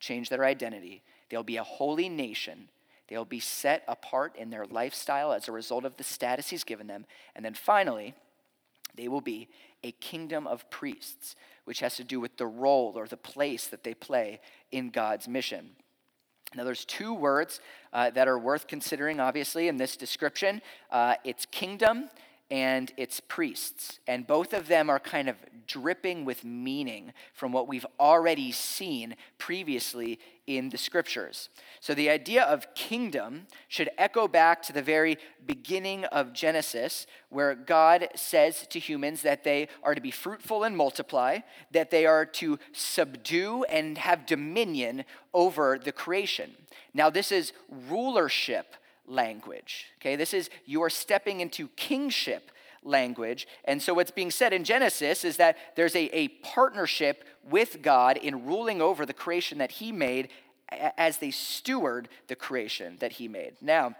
change 0.00 0.30
their 0.30 0.46
identity. 0.46 1.02
They'll 1.28 1.42
be 1.42 1.58
a 1.58 1.64
holy 1.64 2.08
nation. 2.08 2.70
They'll 3.08 3.26
be 3.26 3.40
set 3.40 3.84
apart 3.88 4.36
in 4.36 4.48
their 4.48 4.64
lifestyle 4.64 5.34
as 5.34 5.48
a 5.48 5.52
result 5.52 5.84
of 5.84 5.98
the 5.98 6.04
status 6.04 6.48
he's 6.48 6.64
given 6.64 6.86
them. 6.86 7.04
And 7.36 7.44
then 7.44 7.52
finally, 7.52 8.14
they 8.96 9.08
will 9.08 9.20
be 9.20 9.50
a 9.84 9.92
kingdom 9.92 10.46
of 10.46 10.68
priests, 10.70 11.36
which 11.64 11.80
has 11.80 11.96
to 11.96 12.04
do 12.04 12.20
with 12.20 12.36
the 12.36 12.46
role 12.46 12.92
or 12.96 13.06
the 13.06 13.16
place 13.16 13.66
that 13.68 13.84
they 13.84 13.94
play 13.94 14.40
in 14.70 14.90
God's 14.90 15.28
mission. 15.28 15.70
Now, 16.54 16.64
there's 16.64 16.84
two 16.84 17.14
words 17.14 17.60
uh, 17.92 18.10
that 18.10 18.28
are 18.28 18.38
worth 18.38 18.66
considering, 18.66 19.20
obviously, 19.20 19.68
in 19.68 19.76
this 19.76 19.96
description 19.96 20.60
uh, 20.90 21.14
it's 21.24 21.46
kingdom 21.46 22.10
and 22.52 22.92
it's 22.98 23.18
priests. 23.18 23.98
And 24.06 24.26
both 24.26 24.52
of 24.52 24.68
them 24.68 24.90
are 24.90 25.00
kind 25.00 25.30
of 25.30 25.36
dripping 25.66 26.26
with 26.26 26.44
meaning 26.44 27.14
from 27.32 27.50
what 27.50 27.66
we've 27.66 27.86
already 27.98 28.52
seen 28.52 29.16
previously 29.38 30.18
in 30.46 30.68
the 30.68 30.76
scriptures. 30.76 31.48
So 31.80 31.94
the 31.94 32.10
idea 32.10 32.42
of 32.42 32.74
kingdom 32.74 33.46
should 33.68 33.88
echo 33.96 34.28
back 34.28 34.62
to 34.64 34.74
the 34.74 34.82
very 34.82 35.16
beginning 35.46 36.04
of 36.04 36.34
Genesis, 36.34 37.06
where 37.30 37.54
God 37.54 38.08
says 38.14 38.66
to 38.66 38.78
humans 38.78 39.22
that 39.22 39.44
they 39.44 39.68
are 39.82 39.94
to 39.94 40.02
be 40.02 40.10
fruitful 40.10 40.62
and 40.62 40.76
multiply, 40.76 41.38
that 41.70 41.90
they 41.90 42.04
are 42.04 42.26
to 42.26 42.58
subdue 42.72 43.64
and 43.64 43.96
have 43.96 44.26
dominion 44.26 45.04
over 45.32 45.80
the 45.82 45.92
creation. 45.92 46.50
Now, 46.92 47.08
this 47.08 47.32
is 47.32 47.54
rulership 47.88 48.74
language. 49.06 49.86
Okay, 50.00 50.16
this 50.16 50.34
is 50.34 50.50
you 50.64 50.82
are 50.82 50.90
stepping 50.90 51.40
into 51.40 51.68
kingship 51.68 52.50
language. 52.84 53.46
And 53.64 53.80
so, 53.80 53.94
what's 53.94 54.10
being 54.10 54.30
said 54.30 54.52
in 54.52 54.64
Genesis 54.64 55.24
is 55.24 55.36
that 55.36 55.56
there's 55.76 55.94
a, 55.94 56.14
a 56.16 56.28
partnership 56.28 57.24
with 57.48 57.82
God 57.82 58.16
in 58.16 58.46
ruling 58.46 58.80
over 58.82 59.06
the 59.06 59.12
creation 59.12 59.58
that 59.58 59.72
He 59.72 59.92
made 59.92 60.28
as 60.96 61.18
they 61.18 61.30
steward 61.30 62.08
the 62.28 62.36
creation 62.36 62.96
that 63.00 63.12
He 63.12 63.28
made. 63.28 63.54
Now, 63.60 63.94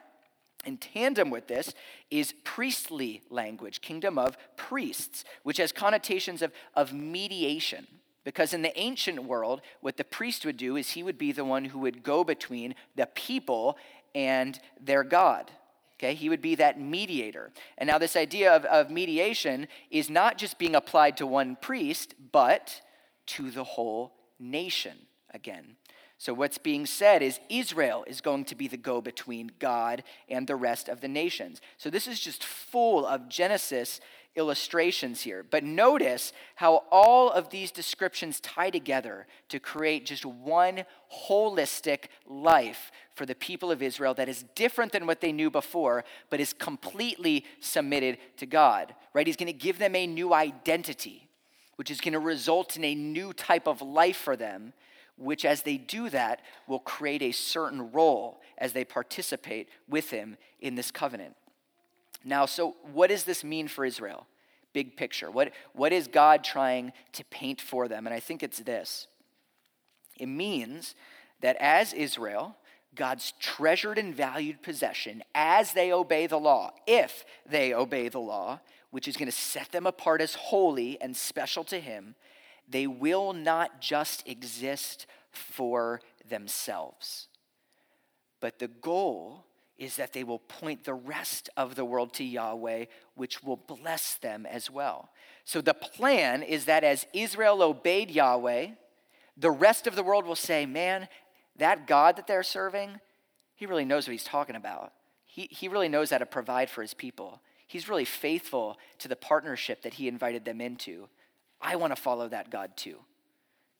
in 0.64 0.76
tandem 0.76 1.30
with 1.30 1.48
this 1.48 1.74
is 2.10 2.34
priestly 2.44 3.22
language, 3.30 3.80
kingdom 3.80 4.18
of 4.18 4.36
priests, 4.56 5.24
which 5.42 5.56
has 5.58 5.72
connotations 5.72 6.42
of, 6.42 6.52
of 6.74 6.92
mediation. 6.92 7.86
Because 8.24 8.54
in 8.54 8.62
the 8.62 8.78
ancient 8.78 9.24
world, 9.24 9.62
what 9.80 9.96
the 9.96 10.04
priest 10.04 10.46
would 10.46 10.56
do 10.56 10.76
is 10.76 10.90
he 10.90 11.02
would 11.02 11.18
be 11.18 11.32
the 11.32 11.44
one 11.44 11.64
who 11.64 11.80
would 11.80 12.04
go 12.04 12.22
between 12.22 12.76
the 12.94 13.06
people 13.06 13.76
and 14.14 14.58
their 14.80 15.04
God. 15.04 15.50
Okay, 15.98 16.14
he 16.14 16.28
would 16.28 16.42
be 16.42 16.56
that 16.56 16.80
mediator. 16.80 17.50
And 17.78 17.86
now, 17.86 17.98
this 17.98 18.16
idea 18.16 18.54
of, 18.54 18.64
of 18.64 18.90
mediation 18.90 19.68
is 19.90 20.10
not 20.10 20.36
just 20.36 20.58
being 20.58 20.74
applied 20.74 21.16
to 21.18 21.26
one 21.26 21.56
priest, 21.60 22.14
but 22.32 22.80
to 23.26 23.50
the 23.52 23.62
whole 23.62 24.12
nation 24.40 24.96
again. 25.32 25.76
So, 26.18 26.34
what's 26.34 26.58
being 26.58 26.86
said 26.86 27.22
is 27.22 27.40
Israel 27.48 28.04
is 28.06 28.20
going 28.20 28.44
to 28.46 28.54
be 28.54 28.68
the 28.68 28.76
go 28.76 29.00
between 29.00 29.52
God 29.58 30.02
and 30.28 30.46
the 30.46 30.56
rest 30.56 30.88
of 30.88 31.00
the 31.00 31.08
nations. 31.08 31.60
So, 31.78 31.90
this 31.90 32.06
is 32.06 32.20
just 32.20 32.44
full 32.44 33.06
of 33.06 33.28
Genesis 33.28 34.00
illustrations 34.34 35.20
here. 35.20 35.44
But 35.48 35.64
notice 35.64 36.32
how 36.54 36.84
all 36.90 37.30
of 37.30 37.50
these 37.50 37.70
descriptions 37.70 38.40
tie 38.40 38.70
together 38.70 39.26
to 39.48 39.58
create 39.58 40.06
just 40.06 40.24
one 40.24 40.84
holistic 41.28 42.04
life 42.26 42.90
for 43.14 43.26
the 43.26 43.34
people 43.34 43.70
of 43.70 43.82
Israel 43.82 44.14
that 44.14 44.28
is 44.28 44.44
different 44.54 44.92
than 44.92 45.06
what 45.06 45.20
they 45.20 45.32
knew 45.32 45.50
before, 45.50 46.04
but 46.30 46.40
is 46.40 46.52
completely 46.52 47.44
submitted 47.60 48.18
to 48.38 48.46
God, 48.46 48.94
right? 49.12 49.26
He's 49.26 49.36
going 49.36 49.46
to 49.46 49.52
give 49.52 49.78
them 49.78 49.94
a 49.94 50.06
new 50.06 50.32
identity, 50.32 51.28
which 51.76 51.90
is 51.90 52.00
going 52.00 52.14
to 52.14 52.18
result 52.18 52.76
in 52.76 52.84
a 52.84 52.94
new 52.94 53.32
type 53.32 53.68
of 53.68 53.82
life 53.82 54.16
for 54.16 54.36
them, 54.36 54.72
which, 55.18 55.44
as 55.44 55.62
they 55.62 55.76
do 55.76 56.08
that, 56.08 56.40
will 56.66 56.78
create 56.78 57.22
a 57.22 57.32
certain 57.32 57.92
role 57.92 58.40
as 58.56 58.72
they 58.72 58.84
participate 58.84 59.68
with 59.86 60.10
Him 60.10 60.38
in 60.60 60.74
this 60.74 60.90
covenant. 60.90 61.36
Now, 62.24 62.46
so 62.46 62.76
what 62.92 63.08
does 63.08 63.24
this 63.24 63.42
mean 63.44 63.68
for 63.68 63.84
Israel? 63.84 64.26
Big 64.72 64.96
picture. 64.96 65.30
What, 65.30 65.52
what 65.74 65.92
is 65.92 66.08
God 66.08 66.44
trying 66.44 66.92
to 67.12 67.24
paint 67.26 67.60
for 67.60 67.88
them? 67.88 68.06
And 68.06 68.14
I 68.14 68.20
think 68.20 68.42
it's 68.42 68.58
this 68.58 69.06
it 70.18 70.26
means 70.26 70.94
that 71.40 71.56
as 71.58 71.92
Israel, 71.92 72.56
God's 72.94 73.32
treasured 73.40 73.98
and 73.98 74.14
valued 74.14 74.62
possession, 74.62 75.22
as 75.34 75.72
they 75.72 75.92
obey 75.92 76.26
the 76.26 76.38
law, 76.38 76.72
if 76.86 77.24
they 77.48 77.72
obey 77.72 78.08
the 78.08 78.20
law, 78.20 78.60
which 78.90 79.08
is 79.08 79.16
going 79.16 79.26
to 79.30 79.32
set 79.32 79.72
them 79.72 79.86
apart 79.86 80.20
as 80.20 80.34
holy 80.34 81.00
and 81.00 81.16
special 81.16 81.64
to 81.64 81.80
Him, 81.80 82.14
they 82.68 82.86
will 82.86 83.32
not 83.32 83.80
just 83.80 84.26
exist 84.28 85.06
for 85.30 86.00
themselves. 86.28 87.28
But 88.40 88.58
the 88.58 88.68
goal 88.68 89.44
is 89.82 89.96
that 89.96 90.12
they 90.12 90.22
will 90.22 90.38
point 90.38 90.84
the 90.84 90.94
rest 90.94 91.50
of 91.56 91.74
the 91.74 91.84
world 91.84 92.14
to 92.14 92.22
Yahweh, 92.22 92.84
which 93.16 93.42
will 93.42 93.56
bless 93.56 94.14
them 94.14 94.46
as 94.46 94.70
well. 94.70 95.10
So 95.44 95.60
the 95.60 95.74
plan 95.74 96.44
is 96.44 96.66
that 96.66 96.84
as 96.84 97.04
Israel 97.12 97.62
obeyed 97.62 98.08
Yahweh, 98.08 98.68
the 99.36 99.50
rest 99.50 99.88
of 99.88 99.96
the 99.96 100.04
world 100.04 100.24
will 100.24 100.36
say, 100.36 100.66
Man, 100.66 101.08
that 101.56 101.88
God 101.88 102.14
that 102.16 102.28
they're 102.28 102.44
serving, 102.44 103.00
he 103.56 103.66
really 103.66 103.84
knows 103.84 104.06
what 104.06 104.12
he's 104.12 104.22
talking 104.22 104.54
about. 104.54 104.92
He, 105.24 105.48
he 105.50 105.66
really 105.66 105.88
knows 105.88 106.10
how 106.10 106.18
to 106.18 106.26
provide 106.26 106.70
for 106.70 106.82
his 106.82 106.94
people. 106.94 107.40
He's 107.66 107.88
really 107.88 108.04
faithful 108.04 108.78
to 109.00 109.08
the 109.08 109.16
partnership 109.16 109.82
that 109.82 109.94
he 109.94 110.06
invited 110.06 110.44
them 110.44 110.60
into. 110.60 111.08
I 111.60 111.74
want 111.74 111.94
to 111.94 112.00
follow 112.00 112.28
that 112.28 112.50
God 112.50 112.76
too. 112.76 112.98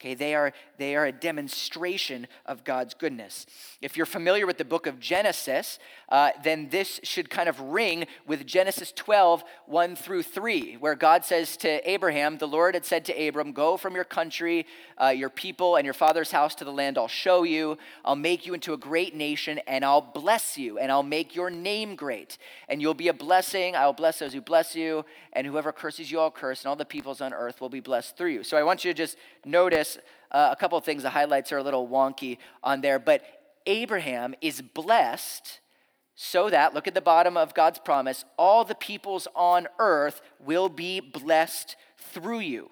Okay, 0.03 0.15
they 0.15 0.35
are, 0.35 0.53
they 0.79 0.97
are 0.97 1.07
a 1.07 1.13
demonstration 1.13 2.27
of 2.45 2.65
God's 2.65 2.93
goodness. 2.93 3.47
If 3.81 3.97
you're 3.97 4.05
familiar 4.05 4.49
with 4.49 4.59
the 4.59 4.65
book 4.65 4.89
of 4.89 4.99
Genesis, 4.99 5.79
uh, 6.09 6.31
then 6.43 6.71
this 6.71 6.99
should 7.05 7.31
kind 7.31 7.49
of 7.49 7.61
ring 7.61 8.07
with 8.27 8.45
Genesis 8.45 8.91
12, 8.91 9.45
1 9.67 9.95
through 9.95 10.25
3, 10.25 10.75
where 10.81 10.97
God 10.97 11.25
says 11.25 11.57
to 11.59 11.89
Abraham, 11.89 12.39
The 12.39 12.49
Lord 12.49 12.75
had 12.75 12.85
said 12.85 13.05
to 13.05 13.29
Abram, 13.29 13.53
Go 13.53 13.77
from 13.77 13.95
your 13.95 14.03
country, 14.03 14.67
uh, 15.01 15.11
your 15.11 15.31
people, 15.31 15.77
and 15.77 15.85
your 15.85 15.95
father's 15.95 16.33
house 16.33 16.57
to 16.57 16.65
the 16.65 16.73
land 16.73 16.99
I'll 16.99 17.07
show 17.07 17.45
you. 17.45 17.79
I'll 18.05 18.17
make 18.17 18.45
you 18.45 18.55
into 18.55 18.73
a 18.73 18.77
great 18.77 19.15
nation, 19.15 19.61
and 19.69 19.85
I'll 19.85 20.01
bless 20.01 20.59
you, 20.59 20.81
and 20.81 20.91
I'll 20.91 21.05
make 21.05 21.37
your 21.37 21.49
name 21.49 21.95
great. 21.95 22.39
And 22.69 22.83
you'll 22.83 22.95
be 22.95 23.07
a 23.07 23.15
blessing. 23.15 23.77
I'll 23.77 23.93
bless 23.93 24.19
those 24.19 24.33
who 24.33 24.41
bless 24.41 24.75
you, 24.75 25.05
and 25.33 25.47
whoever 25.47 25.71
curses 25.71 26.11
you, 26.11 26.19
I'll 26.19 26.33
curse, 26.33 26.63
and 26.63 26.71
all 26.71 26.77
the 26.77 26.85
peoples 26.85 27.21
on 27.21 27.33
earth 27.33 27.61
will 27.61 27.69
be 27.69 27.79
blessed 27.79 28.17
through 28.17 28.31
you. 28.31 28.43
So 28.43 28.57
I 28.57 28.65
want 28.65 28.85
you 28.85 28.93
to 28.93 28.97
just 28.97 29.17
notice 29.45 29.92
uh, 30.31 30.51
a 30.53 30.57
couple 30.57 30.79
of 30.79 30.85
things. 30.85 31.03
The 31.03 31.11
highlights 31.11 31.53
are 31.53 31.59
a 31.59 31.63
little 31.63 31.89
wonky 31.89 32.39
on 32.63 32.81
there, 32.81 32.99
but 32.99 33.23
Abraham 33.67 34.35
is 34.41 34.61
blessed 34.61 35.61
so 36.15 36.51
that, 36.51 36.75
look 36.75 36.87
at 36.87 36.95
the 36.95 37.01
bottom 37.01 37.37
of 37.37 37.55
God's 37.55 37.79
promise, 37.79 38.25
all 38.39 38.65
the 38.65 38.75
peoples 38.75 39.27
on 39.35 39.67
earth 39.79 40.21
will 40.39 40.69
be 40.69 41.01
blessed 41.01 41.77
through 41.97 42.41
you. 42.41 42.71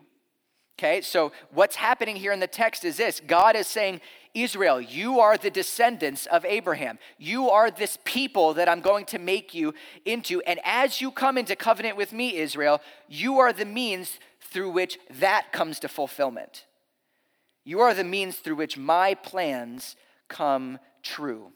Okay, 0.78 1.00
so 1.00 1.32
what's 1.50 1.76
happening 1.76 2.16
here 2.16 2.32
in 2.32 2.40
the 2.40 2.46
text 2.46 2.84
is 2.84 2.96
this 2.96 3.20
God 3.20 3.56
is 3.56 3.66
saying, 3.66 4.00
Israel, 4.34 4.80
you 4.80 5.20
are 5.20 5.36
the 5.36 5.50
descendants 5.50 6.26
of 6.26 6.44
Abraham. 6.44 6.98
You 7.18 7.50
are 7.50 7.70
this 7.70 7.98
people 8.04 8.54
that 8.54 8.68
I'm 8.68 8.80
going 8.80 9.04
to 9.06 9.18
make 9.18 9.52
you 9.52 9.74
into. 10.04 10.40
And 10.42 10.60
as 10.64 11.00
you 11.00 11.10
come 11.10 11.36
into 11.36 11.56
covenant 11.56 11.96
with 11.96 12.12
me, 12.12 12.36
Israel, 12.36 12.80
you 13.08 13.38
are 13.40 13.52
the 13.52 13.64
means 13.64 14.18
through 14.40 14.70
which 14.70 14.98
that 15.18 15.52
comes 15.52 15.80
to 15.80 15.88
fulfillment. 15.88 16.66
You 17.64 17.80
are 17.80 17.94
the 17.94 18.04
means 18.04 18.36
through 18.36 18.56
which 18.56 18.78
my 18.78 19.14
plans 19.14 19.96
come 20.28 20.78
true. 21.02 21.52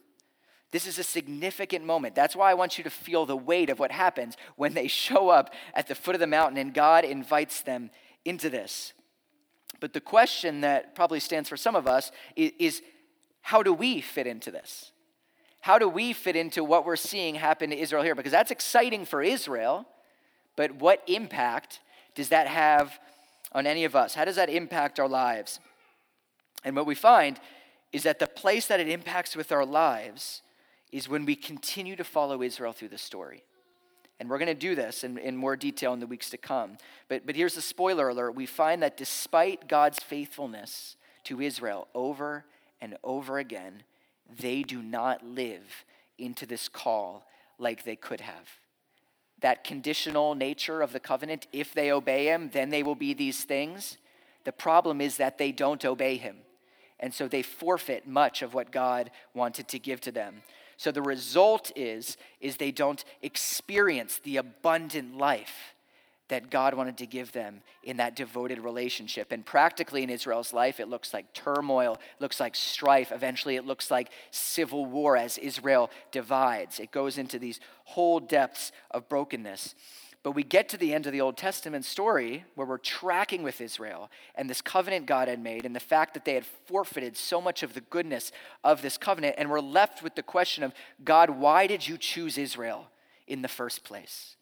This 0.71 0.87
is 0.87 0.99
a 0.99 1.05
significant 1.05 1.85
moment. 1.85 2.17
That's 2.17 2.35
why 2.35 2.51
I 2.51 2.55
want 2.55 2.79
you 2.79 2.85
to 2.85 2.91
feel 2.91 3.27
the 3.27 3.37
weight 3.37 3.71
of 3.71 3.79
what 3.79 3.93
happens 3.93 4.37
when 4.57 4.75
they 4.75 4.89
show 4.89 5.29
up 5.29 5.55
at 5.73 5.87
the 5.87 5.95
foot 5.95 6.17
of 6.17 6.21
the 6.21 6.27
mountain 6.27 6.59
and 6.59 6.75
God 6.75 7.05
invites 7.05 7.63
them 7.63 7.91
into 8.25 8.51
this. 8.51 8.93
But 9.81 9.93
the 9.93 10.01
question 10.01 10.63
that 10.63 10.95
probably 10.95 11.21
stands 11.21 11.49
for 11.49 11.57
some 11.57 11.77
of 11.77 11.87
us 11.87 12.11
is, 12.35 12.53
is 12.59 12.83
how 13.41 13.63
do 13.63 13.73
we 13.73 14.01
fit 14.01 14.27
into 14.27 14.51
this? 14.51 14.91
How 15.61 15.79
do 15.79 15.89
we 15.89 16.13
fit 16.13 16.37
into 16.37 16.65
what 16.65 16.85
we're 16.85 16.97
seeing 16.97 17.37
happen 17.37 17.71
to 17.71 17.79
Israel 17.79 18.03
here? 18.03 18.15
Because 18.15 18.33
that's 18.33 18.51
exciting 18.51 19.05
for 19.05 19.23
Israel, 19.23 19.87
but 20.57 20.75
what 20.75 21.03
impact 21.07 21.81
does 22.15 22.31
that 22.31 22.49
have 22.49 22.99
on 23.53 23.67
any 23.67 23.85
of 23.85 23.95
us? 23.95 24.15
How 24.15 24.25
does 24.25 24.37
that 24.37 24.51
impact 24.51 24.99
our 24.99 25.09
lives? 25.09 25.61
And 26.65 26.75
what 26.75 26.87
we 26.87 26.95
find 26.95 27.39
is 27.93 28.03
that 28.03 28.19
the 28.19 28.27
place 28.27 28.67
that 28.67 28.81
it 28.81 28.89
impacts 28.89 29.37
with 29.37 29.53
our 29.53 29.65
lives 29.65 30.43
is 30.91 31.09
when 31.09 31.25
we 31.25 31.37
continue 31.37 31.97
to 31.97 32.05
follow 32.05 32.43
Israel 32.43 32.73
through 32.73 32.89
the 32.89 32.99
story. 32.99 33.45
And 34.21 34.31
we're 34.31 34.39
going 34.39 34.47
to 34.47 34.55
do 34.55 34.75
this 34.75 35.05
in, 35.05 35.19
in 35.19 35.37
more 35.37 35.57
detail 35.57 35.93
in 35.93 36.01
the 36.01 36.07
weeks 36.07 36.31
to 36.31 36.39
come. 36.39 36.79
But, 37.09 37.27
but 37.27 37.37
here's 37.37 37.55
the 37.55 37.61
spoiler 37.61 38.09
alert 38.09 38.35
we 38.35 38.47
find 38.47 38.83
that 38.83 38.97
despite 38.97 39.69
God's 39.69 39.99
faithfulness 39.99 40.97
to 41.25 41.41
Israel 41.41 41.89
over 41.95 42.45
and 42.81 42.97
over 43.03 43.39
again, 43.39 43.83
they 44.39 44.63
do 44.63 44.83
not 44.83 45.25
live 45.25 45.85
into 46.19 46.47
this 46.47 46.69
call 46.69 47.27
like 47.59 47.85
they 47.85 47.97
could 47.97 48.21
have. 48.21 48.49
That 49.41 49.65
conditional 49.65 50.35
nature 50.35 50.81
of 50.81 50.93
the 50.93 51.01
covenant, 51.01 51.47
if 51.53 51.75
they 51.75 51.91
obey 51.91 52.27
him, 52.27 52.51
then 52.53 52.71
they 52.71 52.83
will 52.83 52.95
be 52.95 53.15
these 53.15 53.45
things. 53.45 53.99
The 54.45 54.53
problem 54.53 55.01
is 55.01 55.17
that 55.17 55.39
they 55.39 55.53
don't 55.53 55.85
obey 55.85 56.17
him. 56.17 56.37
And 57.05 57.13
so 57.13 57.29
they 57.29 57.43
forfeit 57.43 58.09
much 58.09 58.41
of 58.41 58.55
what 58.55 58.73
God 58.73 59.11
wanted 59.35 59.69
to 59.69 59.79
give 59.79 60.01
to 60.01 60.11
them. 60.11 60.37
So 60.79 60.91
the 60.91 61.03
result 61.03 61.71
is 61.77 62.17
is 62.41 62.57
they 62.57 62.71
don't 62.71 63.05
experience 63.21 64.21
the 64.25 64.39
abundant 64.39 65.15
life 65.15 65.75
that 66.29 66.49
God 66.49 66.73
wanted 66.73 66.97
to 66.97 67.07
give 67.07 67.33
them 67.33 67.61
in 67.83 67.99
that 67.99 68.17
devoted 68.17 68.59
relationship. 68.59 69.33
And 69.33 69.45
practically 69.45 70.03
in 70.03 70.09
Israel's 70.09 70.55
life, 70.55 70.81
it 70.81 70.89
looks 70.89 71.13
like 71.13 71.35
turmoil, 71.35 72.01
looks 72.21 72.41
like 72.41 72.57
strife. 72.57 73.13
Eventually, 73.13 73.57
it 73.57 73.67
looks 73.67 73.91
like 73.91 74.09
civil 74.31 74.87
war 74.87 75.15
as 75.15 75.37
Israel 75.37 75.91
divides. 76.11 76.81
It 76.81 76.91
goes 76.91 77.19
into 77.19 77.39
these 77.39 77.61
whole 77.85 78.19
depths 78.19 78.73
of 78.91 79.11
brokenness. 79.11 79.75
But 80.25 80.33
we 80.33 80.43
get 80.43 80.71
to 80.71 80.79
the 80.79 80.95
end 80.95 81.07
of 81.07 81.13
the 81.13 81.21
Old 81.21 81.37
Testament 81.37 81.85
story 81.85 82.47
where 82.55 82.67
we're 82.67 82.79
tracking 82.79 83.43
with 83.43 83.61
Israel 83.61 84.11
and 84.35 84.49
this 84.49 84.63
covenant 84.63 85.05
God 85.05 85.29
had 85.29 85.39
made 85.39 85.67
and 85.67 85.77
the 85.77 85.81
fact 85.81 86.15
that 86.15 86.25
they 86.25 86.33
had 86.33 86.47
forfeited 86.47 87.15
so 87.15 87.43
much 87.43 87.63
of 87.63 87.75
the 87.75 87.83
goodness 87.83 88.33
of 88.65 88.81
this 88.81 88.97
covenant. 88.97 89.35
And 89.37 89.51
we're 89.51 89.61
left 89.61 90.03
with 90.03 90.15
the 90.15 90.23
question 90.23 90.65
of 90.65 90.73
God, 91.05 91.29
why 91.29 91.67
did 91.67 91.87
you 91.87 91.99
choose 91.99 92.39
Israel 92.39 92.89
in 93.27 93.43
the 93.43 93.49
first 93.49 93.85
place? 93.85 94.37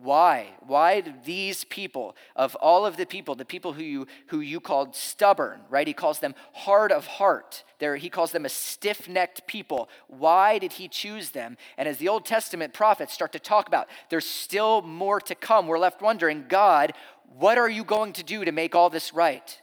Why? 0.00 0.50
Why 0.64 1.02
these 1.24 1.64
people, 1.64 2.14
of 2.36 2.54
all 2.56 2.86
of 2.86 2.96
the 2.96 3.04
people, 3.04 3.34
the 3.34 3.44
people 3.44 3.72
who 3.72 3.82
you, 3.82 4.06
who 4.28 4.38
you 4.38 4.60
called 4.60 4.94
stubborn, 4.94 5.60
right? 5.68 5.88
He 5.88 5.92
calls 5.92 6.20
them 6.20 6.36
hard 6.52 6.92
of 6.92 7.06
heart. 7.06 7.64
They're, 7.80 7.96
he 7.96 8.08
calls 8.08 8.30
them 8.30 8.44
a 8.44 8.48
stiff 8.48 9.08
necked 9.08 9.48
people. 9.48 9.88
Why 10.06 10.58
did 10.58 10.74
he 10.74 10.86
choose 10.86 11.30
them? 11.30 11.56
And 11.76 11.88
as 11.88 11.98
the 11.98 12.08
Old 12.08 12.24
Testament 12.24 12.74
prophets 12.74 13.12
start 13.12 13.32
to 13.32 13.40
talk 13.40 13.66
about, 13.66 13.88
there's 14.08 14.26
still 14.26 14.82
more 14.82 15.20
to 15.22 15.34
come. 15.34 15.66
We're 15.66 15.80
left 15.80 16.00
wondering, 16.00 16.44
God, 16.48 16.92
what 17.36 17.58
are 17.58 17.68
you 17.68 17.82
going 17.82 18.12
to 18.14 18.22
do 18.22 18.44
to 18.44 18.52
make 18.52 18.76
all 18.76 18.90
this 18.90 19.12
right? 19.12 19.60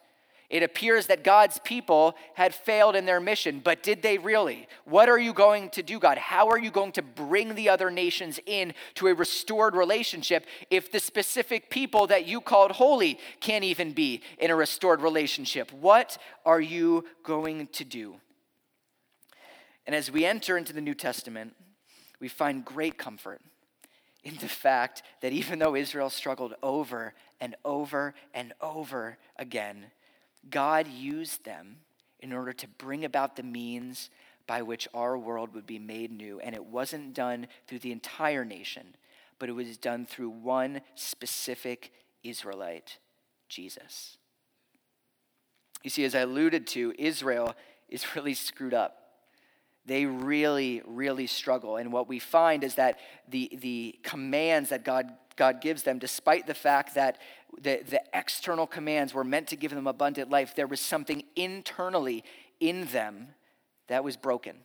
It 0.49 0.61
appears 0.61 1.07
that 1.07 1.23
God's 1.23 1.59
people 1.59 2.15
had 2.35 2.53
failed 2.53 2.95
in 2.95 3.05
their 3.05 3.19
mission, 3.19 3.61
but 3.63 3.81
did 3.81 4.01
they 4.03 4.17
really? 4.17 4.67
What 4.85 5.09
are 5.09 5.17
you 5.17 5.33
going 5.33 5.69
to 5.71 5.81
do, 5.81 5.99
God? 5.99 6.17
How 6.17 6.49
are 6.49 6.59
you 6.59 6.69
going 6.69 6.91
to 6.93 7.01
bring 7.01 7.55
the 7.55 7.69
other 7.69 7.89
nations 7.89 8.39
in 8.45 8.73
to 8.95 9.07
a 9.07 9.13
restored 9.15 9.75
relationship 9.75 10.45
if 10.69 10.91
the 10.91 10.99
specific 10.99 11.69
people 11.69 12.07
that 12.07 12.27
you 12.27 12.41
called 12.41 12.73
holy 12.73 13.19
can't 13.39 13.63
even 13.63 13.91
be 13.91 14.21
in 14.37 14.51
a 14.51 14.55
restored 14.55 15.01
relationship? 15.01 15.71
What 15.73 16.17
are 16.45 16.61
you 16.61 17.05
going 17.23 17.67
to 17.67 17.83
do? 17.83 18.15
And 19.87 19.95
as 19.95 20.11
we 20.11 20.25
enter 20.25 20.57
into 20.57 20.73
the 20.73 20.81
New 20.81 20.95
Testament, 20.95 21.55
we 22.19 22.27
find 22.27 22.63
great 22.63 22.97
comfort 22.97 23.41
in 24.23 24.35
the 24.37 24.47
fact 24.47 25.03
that 25.21 25.31
even 25.31 25.59
though 25.59 25.75
Israel 25.75 26.09
struggled 26.09 26.55
over 26.63 27.13
and 27.39 27.55
over 27.63 28.13
and 28.33 28.53
over 28.61 29.17
again, 29.37 29.85
God 30.49 30.87
used 30.87 31.45
them 31.45 31.77
in 32.19 32.33
order 32.33 32.53
to 32.53 32.67
bring 32.67 33.05
about 33.05 33.35
the 33.35 33.43
means 33.43 34.09
by 34.47 34.61
which 34.61 34.87
our 34.93 35.17
world 35.17 35.53
would 35.53 35.65
be 35.65 35.79
made 35.79 36.11
new. 36.11 36.39
And 36.39 36.55
it 36.55 36.65
wasn't 36.65 37.13
done 37.13 37.47
through 37.67 37.79
the 37.79 37.91
entire 37.91 38.45
nation, 38.45 38.95
but 39.39 39.49
it 39.49 39.53
was 39.53 39.77
done 39.77 40.05
through 40.05 40.29
one 40.29 40.81
specific 40.95 41.91
Israelite, 42.23 42.97
Jesus. 43.49 44.17
You 45.83 45.89
see, 45.89 46.03
as 46.03 46.15
I 46.15 46.21
alluded 46.21 46.67
to, 46.67 46.93
Israel 46.97 47.55
is 47.89 48.15
really 48.15 48.33
screwed 48.33 48.73
up. 48.73 49.04
They 49.85 50.05
really, 50.05 50.81
really 50.85 51.27
struggle. 51.27 51.77
And 51.77 51.91
what 51.91 52.07
we 52.07 52.19
find 52.19 52.63
is 52.63 52.75
that 52.75 52.99
the, 53.27 53.51
the 53.61 53.99
commands 54.03 54.69
that 54.69 54.83
God 54.83 55.11
God 55.35 55.61
gives 55.61 55.83
them, 55.83 55.99
despite 55.99 56.47
the 56.47 56.53
fact 56.53 56.95
that 56.95 57.17
the, 57.61 57.81
the 57.89 58.01
external 58.13 58.67
commands 58.67 59.13
were 59.13 59.23
meant 59.23 59.47
to 59.49 59.55
give 59.55 59.71
them 59.71 59.87
abundant 59.87 60.29
life, 60.29 60.55
there 60.55 60.67
was 60.67 60.79
something 60.79 61.23
internally 61.35 62.23
in 62.59 62.85
them 62.87 63.29
that 63.87 64.03
was 64.03 64.17
broken, 64.17 64.55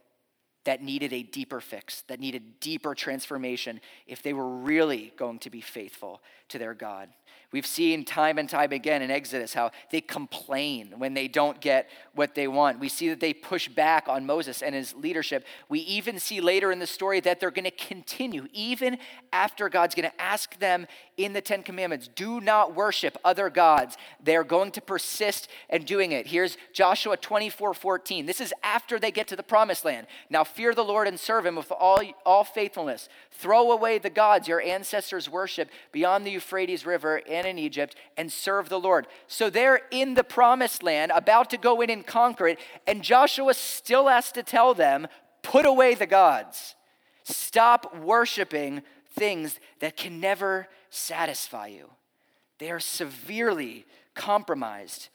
that 0.65 0.83
needed 0.83 1.13
a 1.13 1.23
deeper 1.23 1.61
fix, 1.61 2.03
that 2.03 2.21
needed 2.21 2.61
deeper 2.61 2.95
transformation 2.95 3.81
if 4.07 4.23
they 4.23 4.33
were 4.33 4.49
really 4.49 5.13
going 5.17 5.39
to 5.41 5.51
be 5.51 5.61
faithful 5.61 6.23
to 6.49 6.59
their 6.59 6.75
God. 6.75 7.09
We've 7.53 7.67
seen 7.67 8.05
time 8.05 8.39
and 8.39 8.49
time 8.49 8.71
again 8.71 9.03
in 9.03 9.11
Exodus 9.11 9.55
how 9.55 9.73
they 9.91 10.01
complain 10.01 10.95
when 10.99 11.15
they 11.15 11.27
don't 11.27 11.61
get 11.61 11.91
what 12.15 12.37
they 12.37 12.47
want. 12.47 12.79
We 12.79 12.89
see 12.89 13.09
that 13.09 13.19
they 13.19 13.35
push 13.35 13.69
back 13.69 14.09
on 14.09 14.25
Moses 14.25 14.63
and 14.63 14.73
his 14.73 14.95
leadership. 14.95 15.45
We 15.69 15.81
even 15.81 16.21
see 16.21 16.41
later 16.41 16.71
in 16.71 16.79
the 16.79 16.87
story 16.87 17.19
that 17.21 17.41
they're 17.41 17.51
going 17.51 17.65
to 17.65 17.73
continue, 17.73 18.47
even 18.53 18.99
after 19.33 19.69
God's 19.69 19.97
going 19.97 20.09
to 20.09 20.21
ask 20.21 20.59
them 20.61 20.87
in 21.25 21.33
the 21.33 21.41
Ten 21.41 21.63
Commandments 21.63 22.09
do 22.15 22.41
not 22.41 22.75
worship 22.75 23.17
other 23.25 23.51
gods. 23.51 23.97
They're 24.23 24.45
going 24.45 24.71
to 24.73 24.81
persist 24.81 25.49
in 25.69 25.85
doing 25.85 26.13
it. 26.13 26.27
Here's 26.27 26.57
Joshua 26.73 27.17
24 27.17 27.75
14. 27.75 28.27
This 28.27 28.41
is 28.41 28.53
after 28.63 28.99
they 28.99 29.11
get 29.11 29.29
to 29.29 29.37
the 29.37 29.43
promised 29.43 29.85
land. 29.85 30.07
Now 30.29 30.45
fear 30.45 30.75
the 30.75 30.85
Lord 30.85 31.09
and 31.09 31.19
serve 31.19 31.47
him 31.47 31.57
with 31.57 31.71
all, 31.71 32.01
all 32.25 32.45
faithfulness. 32.45 33.09
Throw 33.31 33.71
away 33.71 33.99
the 33.99 34.11
gods 34.11 34.49
your 34.49 34.61
ancestors 34.61 35.29
worship 35.29 35.71
beyond 35.93 36.27
the 36.27 36.31
Euphrates 36.31 36.87
River 36.87 37.23
and 37.29 37.47
in 37.47 37.59
Egypt 37.59 37.97
and 38.17 38.33
serve 38.33 38.69
the 38.69 38.81
Lord. 38.81 39.07
So 39.27 39.51
they're 39.51 39.83
in 39.91 40.15
the 40.15 40.25
promised 40.25 40.83
land, 40.83 41.13
about 41.15 41.51
to 41.51 41.57
go 41.57 41.81
in 41.81 41.91
and 41.91 42.07
conquer 42.07 42.49
it, 42.49 42.59
and 42.87 43.03
Joshua 43.03 43.55
still 43.55 44.09
has 44.09 44.33
to 44.33 44.43
tell 44.43 44.75
them, 44.75 45.07
put 45.43 45.67
away 45.67 45.95
the 45.95 46.07
gods. 46.07 46.75
Stop 47.25 47.97
worshiping 47.97 48.83
things 49.13 49.59
that 49.81 49.97
can 49.97 50.21
never 50.21 50.69
satisfy 50.91 51.69
you. 51.69 51.91
They 52.59 52.71
are 52.71 52.81
severely 52.81 53.87
compromised. 54.15 55.09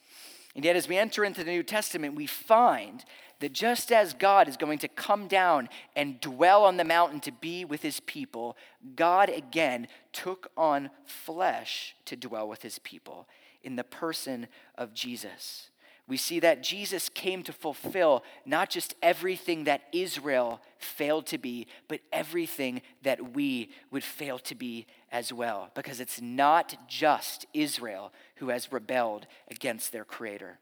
And 0.55 0.63
yet, 0.65 0.75
as 0.75 0.87
we 0.87 0.97
enter 0.97 1.23
into 1.23 1.43
the 1.43 1.51
New 1.51 1.63
Testament, 1.63 2.15
we 2.15 2.25
find 2.27 3.03
that 3.41 3.53
just 3.53 3.91
as 3.91 4.13
God 4.13 4.47
is 4.47 4.57
going 4.57 4.79
to 4.79 4.87
come 4.87 5.27
down 5.27 5.69
and 5.95 6.21
dwell 6.21 6.63
on 6.63 6.77
the 6.77 6.85
mountain 6.85 7.19
to 7.21 7.31
be 7.31 7.65
with 7.65 7.81
his 7.81 7.99
people, 7.99 8.55
God 8.95 9.29
again 9.29 9.87
took 10.13 10.49
on 10.55 10.89
flesh 11.05 11.95
to 12.05 12.15
dwell 12.15 12.47
with 12.47 12.61
his 12.61 12.79
people 12.79 13.27
in 13.63 13.75
the 13.75 13.83
person 13.83 14.47
of 14.77 14.93
Jesus. 14.93 15.69
We 16.07 16.17
see 16.17 16.39
that 16.41 16.61
Jesus 16.61 17.09
came 17.09 17.41
to 17.43 17.51
fulfill 17.51 18.23
not 18.45 18.69
just 18.69 18.93
everything 19.01 19.63
that 19.63 19.81
Israel 19.91 20.61
failed 20.77 21.25
to 21.27 21.39
be, 21.39 21.65
but 21.87 21.99
everything 22.13 22.83
that 23.01 23.33
we 23.33 23.71
would 23.89 24.03
fail 24.03 24.37
to 24.39 24.53
be 24.53 24.85
as 25.15 25.31
well. 25.31 25.71
Because 25.73 26.01
it's 26.01 26.19
not 26.19 26.75
just 26.89 27.45
Israel 27.53 28.11
who 28.35 28.49
has 28.49 28.73
rebelled 28.73 29.27
against 29.49 29.93
their 29.93 30.03
Creator. 30.03 30.59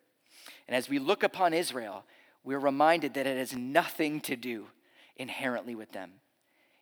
And 0.67 0.77
as 0.77 0.87
we 0.87 0.99
look 0.99 1.23
upon 1.23 1.55
Israel, 1.55 2.05
we're 2.43 2.59
reminded 2.59 3.15
that 3.15 3.25
it 3.25 3.35
has 3.35 3.55
nothing 3.55 4.21
to 4.21 4.35
do 4.35 4.67
inherently 5.17 5.73
with 5.73 5.91
them. 5.91 6.11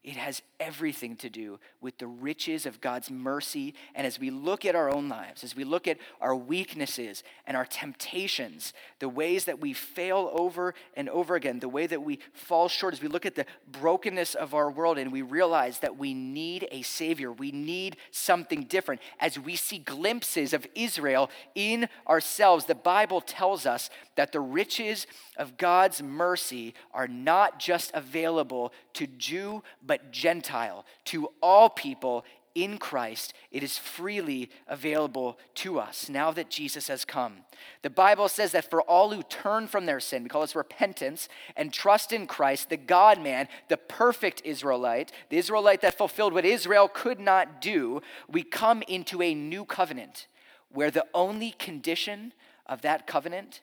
It 0.04 0.16
has 0.16 0.42
everything 0.60 1.16
to 1.18 1.30
do 1.30 1.60
with 1.80 2.00
the 2.00 2.08
riches 2.08 2.66
of 2.66 2.82
God's 2.82 3.12
mercy. 3.12 3.76
And 3.94 4.08
as 4.08 4.20
we 4.20 4.32
look 4.32 4.66
at 4.66 4.76
our 4.76 4.90
own 4.90 5.08
lives, 5.10 5.44
as 5.44 5.56
we 5.56 5.64
look 5.64 5.88
at 5.88 6.00
our 6.20 6.36
weaknesses 6.36 7.24
and 7.46 7.56
our 7.56 7.66
temptations, 7.66 8.74
the 8.98 9.10
ways 9.10 9.46
that 9.46 9.60
we 9.60 9.74
fail 9.74 10.32
over 10.34 10.74
and 10.96 11.08
over 11.10 11.36
again, 11.36 11.60
the 11.60 11.70
way 11.70 11.86
that 11.86 12.02
we 12.02 12.18
fall 12.34 12.68
short, 12.68 12.96
as 12.96 13.02
we 13.02 13.10
look 13.10 13.28
at 13.28 13.36
the 13.36 13.46
brokenness 13.72 14.34
of 14.34 14.56
our 14.56 14.72
world 14.72 14.98
and 14.98 15.12
we 15.12 15.22
realize 15.22 15.80
that 15.80 15.98
we 15.98 16.16
need 16.16 16.68
a 16.72 16.82
Savior, 16.82 17.32
we 17.32 17.52
need 17.52 17.96
something 18.10 18.64
different, 18.64 19.02
as 19.20 19.38
we 19.38 19.56
see 19.56 19.78
glimpses 19.78 20.52
of 20.52 20.66
Israel 20.74 21.30
in 21.54 21.88
ourselves, 22.08 22.66
the 22.66 22.74
Bible 22.74 23.22
tells 23.22 23.68
us 23.68 23.92
that 24.16 24.32
the 24.32 24.40
riches 24.40 25.06
of 25.38 25.58
God's 25.58 26.02
mercy 26.02 26.74
are 26.92 27.08
not 27.08 27.60
just 27.60 27.92
available 27.94 28.74
to 28.94 29.08
Jew, 29.08 29.64
Gentile, 30.12 30.86
to 31.06 31.30
all 31.42 31.70
people 31.70 32.26
in 32.56 32.78
Christ. 32.78 33.34
It 33.52 33.64
is 33.64 33.78
freely 33.78 34.50
available 34.68 35.38
to 35.56 35.80
us 35.80 36.10
now 36.10 36.32
that 36.32 36.50
Jesus 36.50 36.88
has 36.88 37.06
come. 37.06 37.38
The 37.82 37.90
Bible 37.90 38.28
says 38.28 38.52
that 38.52 38.70
for 38.70 38.82
all 38.82 39.12
who 39.12 39.24
turn 39.24 39.68
from 39.68 39.86
their 39.86 40.00
sin, 40.00 40.24
we 40.24 40.30
call 40.30 40.42
this 40.42 40.56
repentance, 40.56 41.30
and 41.56 41.74
trust 41.74 42.12
in 42.12 42.28
Christ, 42.28 42.70
the 42.70 42.78
God 42.78 43.22
man, 43.22 43.48
the 43.70 43.78
perfect 43.78 44.42
Israelite, 44.44 45.12
the 45.30 45.38
Israelite 45.38 45.82
that 45.82 45.98
fulfilled 45.98 46.34
what 46.34 46.46
Israel 46.46 46.88
could 46.88 47.20
not 47.20 47.62
do, 47.62 48.02
we 48.30 48.44
come 48.44 48.84
into 48.88 49.22
a 49.22 49.34
new 49.34 49.66
covenant 49.66 50.28
where 50.70 50.92
the 50.92 51.06
only 51.14 51.52
condition 51.52 52.34
of 52.66 52.82
that 52.82 53.08
covenant 53.08 53.62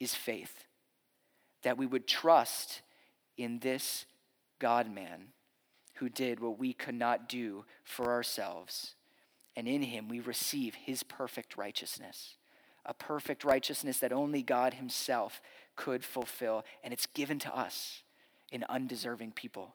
is 0.00 0.14
faith. 0.14 0.64
That 1.62 1.76
we 1.76 1.86
would 1.86 2.06
trust 2.06 2.82
in 3.36 3.58
this 3.58 4.06
God 4.58 4.92
man 4.92 5.28
who 5.98 6.08
did 6.08 6.40
what 6.40 6.58
we 6.58 6.72
could 6.72 6.94
not 6.94 7.28
do 7.28 7.64
for 7.84 8.12
ourselves. 8.12 8.94
And 9.56 9.66
in 9.66 9.82
him 9.82 10.08
we 10.08 10.20
receive 10.20 10.74
his 10.74 11.02
perfect 11.02 11.56
righteousness, 11.56 12.36
a 12.86 12.94
perfect 12.94 13.44
righteousness 13.44 13.98
that 13.98 14.12
only 14.12 14.42
God 14.42 14.74
himself 14.74 15.40
could 15.76 16.04
fulfill. 16.04 16.64
And 16.84 16.92
it's 16.92 17.06
given 17.06 17.38
to 17.40 17.56
us 17.56 18.02
in 18.52 18.64
undeserving 18.68 19.32
people. 19.32 19.74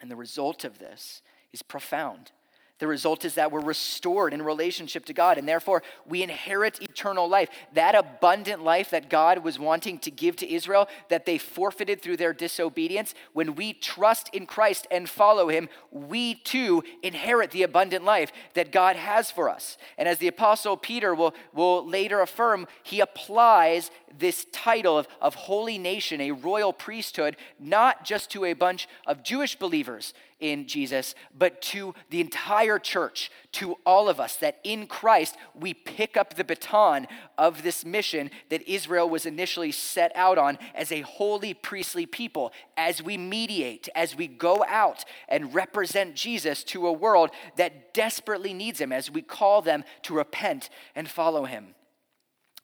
And 0.00 0.10
the 0.10 0.16
result 0.16 0.64
of 0.64 0.78
this 0.78 1.22
is 1.52 1.62
profound. 1.62 2.32
The 2.78 2.86
result 2.86 3.24
is 3.24 3.34
that 3.34 3.50
we're 3.50 3.60
restored 3.60 4.34
in 4.34 4.42
relationship 4.42 5.06
to 5.06 5.14
God, 5.14 5.38
and 5.38 5.48
therefore 5.48 5.82
we 6.04 6.22
inherit 6.22 6.82
eternal 6.82 7.26
life. 7.26 7.48
That 7.72 7.94
abundant 7.94 8.62
life 8.62 8.90
that 8.90 9.08
God 9.08 9.38
was 9.38 9.58
wanting 9.58 9.98
to 10.00 10.10
give 10.10 10.36
to 10.36 10.52
Israel, 10.52 10.86
that 11.08 11.24
they 11.24 11.38
forfeited 11.38 12.02
through 12.02 12.18
their 12.18 12.34
disobedience, 12.34 13.14
when 13.32 13.54
we 13.54 13.72
trust 13.72 14.28
in 14.34 14.44
Christ 14.44 14.86
and 14.90 15.08
follow 15.08 15.48
Him, 15.48 15.70
we 15.90 16.34
too 16.34 16.84
inherit 17.02 17.50
the 17.50 17.62
abundant 17.62 18.04
life 18.04 18.30
that 18.52 18.72
God 18.72 18.96
has 18.96 19.30
for 19.30 19.48
us. 19.48 19.78
And 19.96 20.06
as 20.06 20.18
the 20.18 20.28
Apostle 20.28 20.76
Peter 20.76 21.14
will, 21.14 21.34
will 21.54 21.86
later 21.86 22.20
affirm, 22.20 22.66
he 22.82 23.00
applies 23.00 23.90
this 24.18 24.46
title 24.52 24.98
of, 24.98 25.08
of 25.20 25.34
holy 25.34 25.78
nation, 25.78 26.20
a 26.20 26.32
royal 26.32 26.74
priesthood, 26.74 27.36
not 27.58 28.04
just 28.04 28.30
to 28.30 28.44
a 28.44 28.52
bunch 28.52 28.86
of 29.06 29.22
Jewish 29.22 29.56
believers 29.56 30.12
in 30.40 30.66
Jesus, 30.66 31.14
but 31.36 31.62
to 31.62 31.94
the 32.10 32.20
entire 32.20 32.78
church, 32.78 33.30
to 33.52 33.76
all 33.86 34.08
of 34.08 34.20
us, 34.20 34.36
that 34.36 34.58
in 34.64 34.86
Christ 34.86 35.36
we 35.54 35.72
pick 35.72 36.16
up 36.16 36.34
the 36.34 36.44
baton 36.44 37.06
of 37.38 37.62
this 37.62 37.84
mission 37.84 38.30
that 38.50 38.68
Israel 38.68 39.08
was 39.08 39.24
initially 39.24 39.72
set 39.72 40.12
out 40.14 40.38
on 40.38 40.58
as 40.74 40.92
a 40.92 41.00
holy 41.00 41.54
priestly 41.54 42.06
people, 42.06 42.52
as 42.76 43.02
we 43.02 43.16
mediate, 43.16 43.88
as 43.94 44.16
we 44.16 44.26
go 44.26 44.64
out 44.68 45.04
and 45.28 45.54
represent 45.54 46.14
Jesus 46.14 46.62
to 46.64 46.86
a 46.86 46.92
world 46.92 47.30
that 47.56 47.94
desperately 47.94 48.52
needs 48.52 48.80
him, 48.80 48.92
as 48.92 49.10
we 49.10 49.22
call 49.22 49.62
them 49.62 49.84
to 50.02 50.14
repent 50.14 50.68
and 50.94 51.08
follow 51.08 51.44
him. 51.44 51.74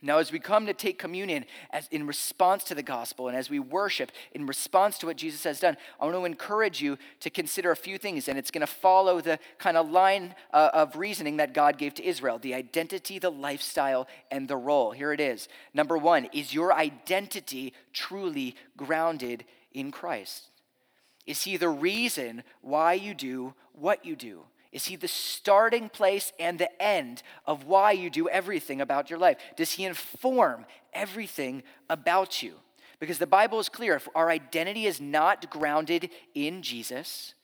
Now, 0.05 0.19
as 0.19 0.33
we 0.33 0.41
come 0.41 0.67
to 0.67 0.75
take 0.75 0.99
communion 0.99 1.45
as 1.71 1.87
in 1.93 2.09
response 2.09 2.65
to 2.65 2.75
the 2.75 2.83
gospel 2.83 3.29
and 3.29 3.37
as 3.37 3.49
we 3.49 3.61
worship 3.61 4.11
in 4.33 4.47
response 4.47 4.99
to 4.99 5.07
what 5.07 5.17
Jesus 5.17 5.45
has 5.45 5.61
done, 5.61 5.77
I 6.01 6.07
want 6.07 6.17
to 6.17 6.25
encourage 6.25 6.83
you 6.83 6.99
to 7.21 7.31
consider 7.31 7.71
a 7.71 7.77
few 7.77 7.99
things, 7.99 8.27
and 8.27 8.37
it's 8.37 8.51
going 8.51 8.63
to 8.63 8.67
follow 8.67 9.21
the 9.21 9.39
kind 9.59 9.77
of 9.77 9.89
line 9.89 10.35
uh, 10.53 10.71
of 10.73 10.97
reasoning 10.97 11.37
that 11.37 11.55
God 11.55 11.79
gave 11.79 11.95
to 11.95 12.05
Israel 12.05 12.41
the 12.41 12.53
identity, 12.53 13.21
the 13.21 13.31
lifestyle, 13.31 14.09
and 14.33 14.49
the 14.49 14.57
role. 14.57 14.91
Here 14.91 15.13
it 15.13 15.21
is. 15.21 15.49
Number 15.73 15.97
one, 15.97 16.29
is 16.33 16.53
your 16.53 16.75
identity 16.75 17.73
truly 17.93 18.57
grounded 18.77 19.45
in 19.73 19.93
Christ? 19.93 20.49
Is 21.27 21.45
he 21.45 21.57
the 21.57 21.69
reason 21.69 22.43
why 22.61 22.95
you 22.95 23.15
do 23.15 23.55
what 23.73 24.05
you 24.05 24.17
do? 24.17 24.43
Is 24.73 24.87
he 24.87 24.97
the 24.97 25.09
starting 25.09 25.91
place 25.91 26.33
and 26.39 26.59
the 26.59 26.83
end 26.83 27.23
of 27.47 27.65
why 27.65 27.93
you 27.93 28.09
do 28.09 28.29
everything 28.29 28.81
about 28.81 29.11
your 29.11 29.19
life? 29.19 29.37
Does 29.55 29.73
he 29.73 29.85
inform 29.85 30.65
everything 30.95 31.63
about 31.91 32.43
you? 32.43 32.55
Because 32.99 33.19
the 33.19 33.27
Bible 33.27 33.61
is 33.61 33.69
clear 33.69 33.97
if 33.97 34.09
our 34.15 34.31
identity 34.31 34.87
is 34.87 35.01
not 35.01 35.51
grounded 35.51 36.09
in 36.35 36.63
Jesus, 36.63 37.35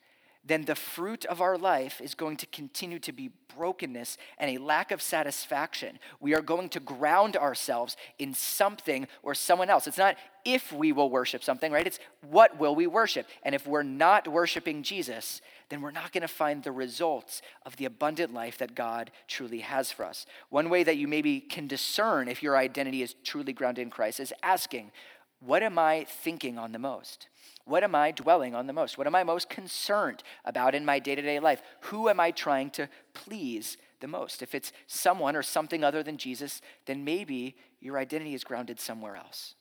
then 0.45 0.65
the 0.65 0.75
fruit 0.75 1.25
of 1.27 1.41
our 1.41 1.59
life 1.59 2.01
is 2.01 2.15
going 2.15 2.37
to 2.39 2.47
continue 2.47 2.99
to 3.01 3.13
be 3.13 3.31
brokenness 3.55 4.17
and 4.39 4.51
a 4.51 4.63
lack 4.63 4.91
of 4.91 5.03
satisfaction. 5.03 5.99
We 6.21 6.35
are 6.35 6.41
going 6.41 6.69
to 6.71 6.81
ground 6.81 7.37
ourselves 7.37 7.97
in 8.19 8.33
something 8.33 9.09
or 9.23 9.35
someone 9.35 9.69
else. 9.69 9.87
It's 9.87 9.99
not 9.99 10.17
if 10.45 10.73
we 10.73 10.93
will 10.93 11.11
worship 11.11 11.45
something, 11.45 11.73
right? 11.73 11.87
It's 11.87 11.99
what 12.23 12.59
will 12.59 12.75
we 12.75 12.87
worship? 12.87 13.27
And 13.43 13.55
if 13.55 13.67
we're 13.67 13.83
not 13.83 14.29
worshiping 14.29 14.83
Jesus, 14.83 15.43
then 15.69 15.83
we're 15.83 15.91
not 15.91 16.13
going 16.13 16.23
to 16.23 16.29
find 16.29 16.63
the 16.63 16.73
results 16.73 17.43
of 17.67 17.77
the 17.77 17.85
abundant 17.85 18.33
life 18.33 18.59
that 18.59 18.75
God 18.75 19.11
truly 19.27 19.61
has 19.61 19.93
for 19.93 20.05
us. 20.05 20.25
One 20.49 20.71
way 20.71 20.85
that 20.85 20.97
you 20.97 21.09
maybe 21.09 21.41
can 21.41 21.67
discern 21.67 22.29
if 22.29 22.43
your 22.43 22.57
identity 22.57 23.03
is 23.03 23.15
truly 23.25 23.53
grounded 23.53 23.83
in 23.83 23.91
Christ 23.91 24.21
is 24.21 24.33
asking, 24.43 24.93
what 25.41 25.63
am 25.63 25.79
I 25.79 26.07
thinking 26.09 26.59
on 26.59 26.73
the 26.73 26.79
most? 26.79 27.29
What 27.69 27.85
am 27.85 27.95
I 27.95 28.13
dwelling 28.13 28.55
on 28.55 28.67
the 28.67 28.73
most? 28.73 28.97
What 28.97 29.07
am 29.07 29.15
I 29.15 29.25
most 29.25 29.51
concerned 29.51 30.23
about 30.47 30.75
in 30.75 30.87
my 30.87 30.99
day 30.99 31.15
to 31.15 31.21
day 31.21 31.39
life? 31.39 31.61
Who 31.83 32.09
am 32.09 32.19
I 32.19 32.31
trying 32.31 32.71
to 32.71 32.89
please 33.13 33.77
the 34.01 34.09
most? 34.09 34.41
If 34.41 34.55
it's 34.55 34.73
someone 34.87 35.37
or 35.37 35.43
something 35.43 35.85
other 35.85 36.03
than 36.03 36.17
Jesus, 36.17 36.63
then 36.87 37.05
maybe 37.05 37.57
your 37.79 37.99
identity 37.99 38.33
is 38.33 38.43
grounded 38.43 38.81
somewhere 38.81 39.17
else. 39.17 39.55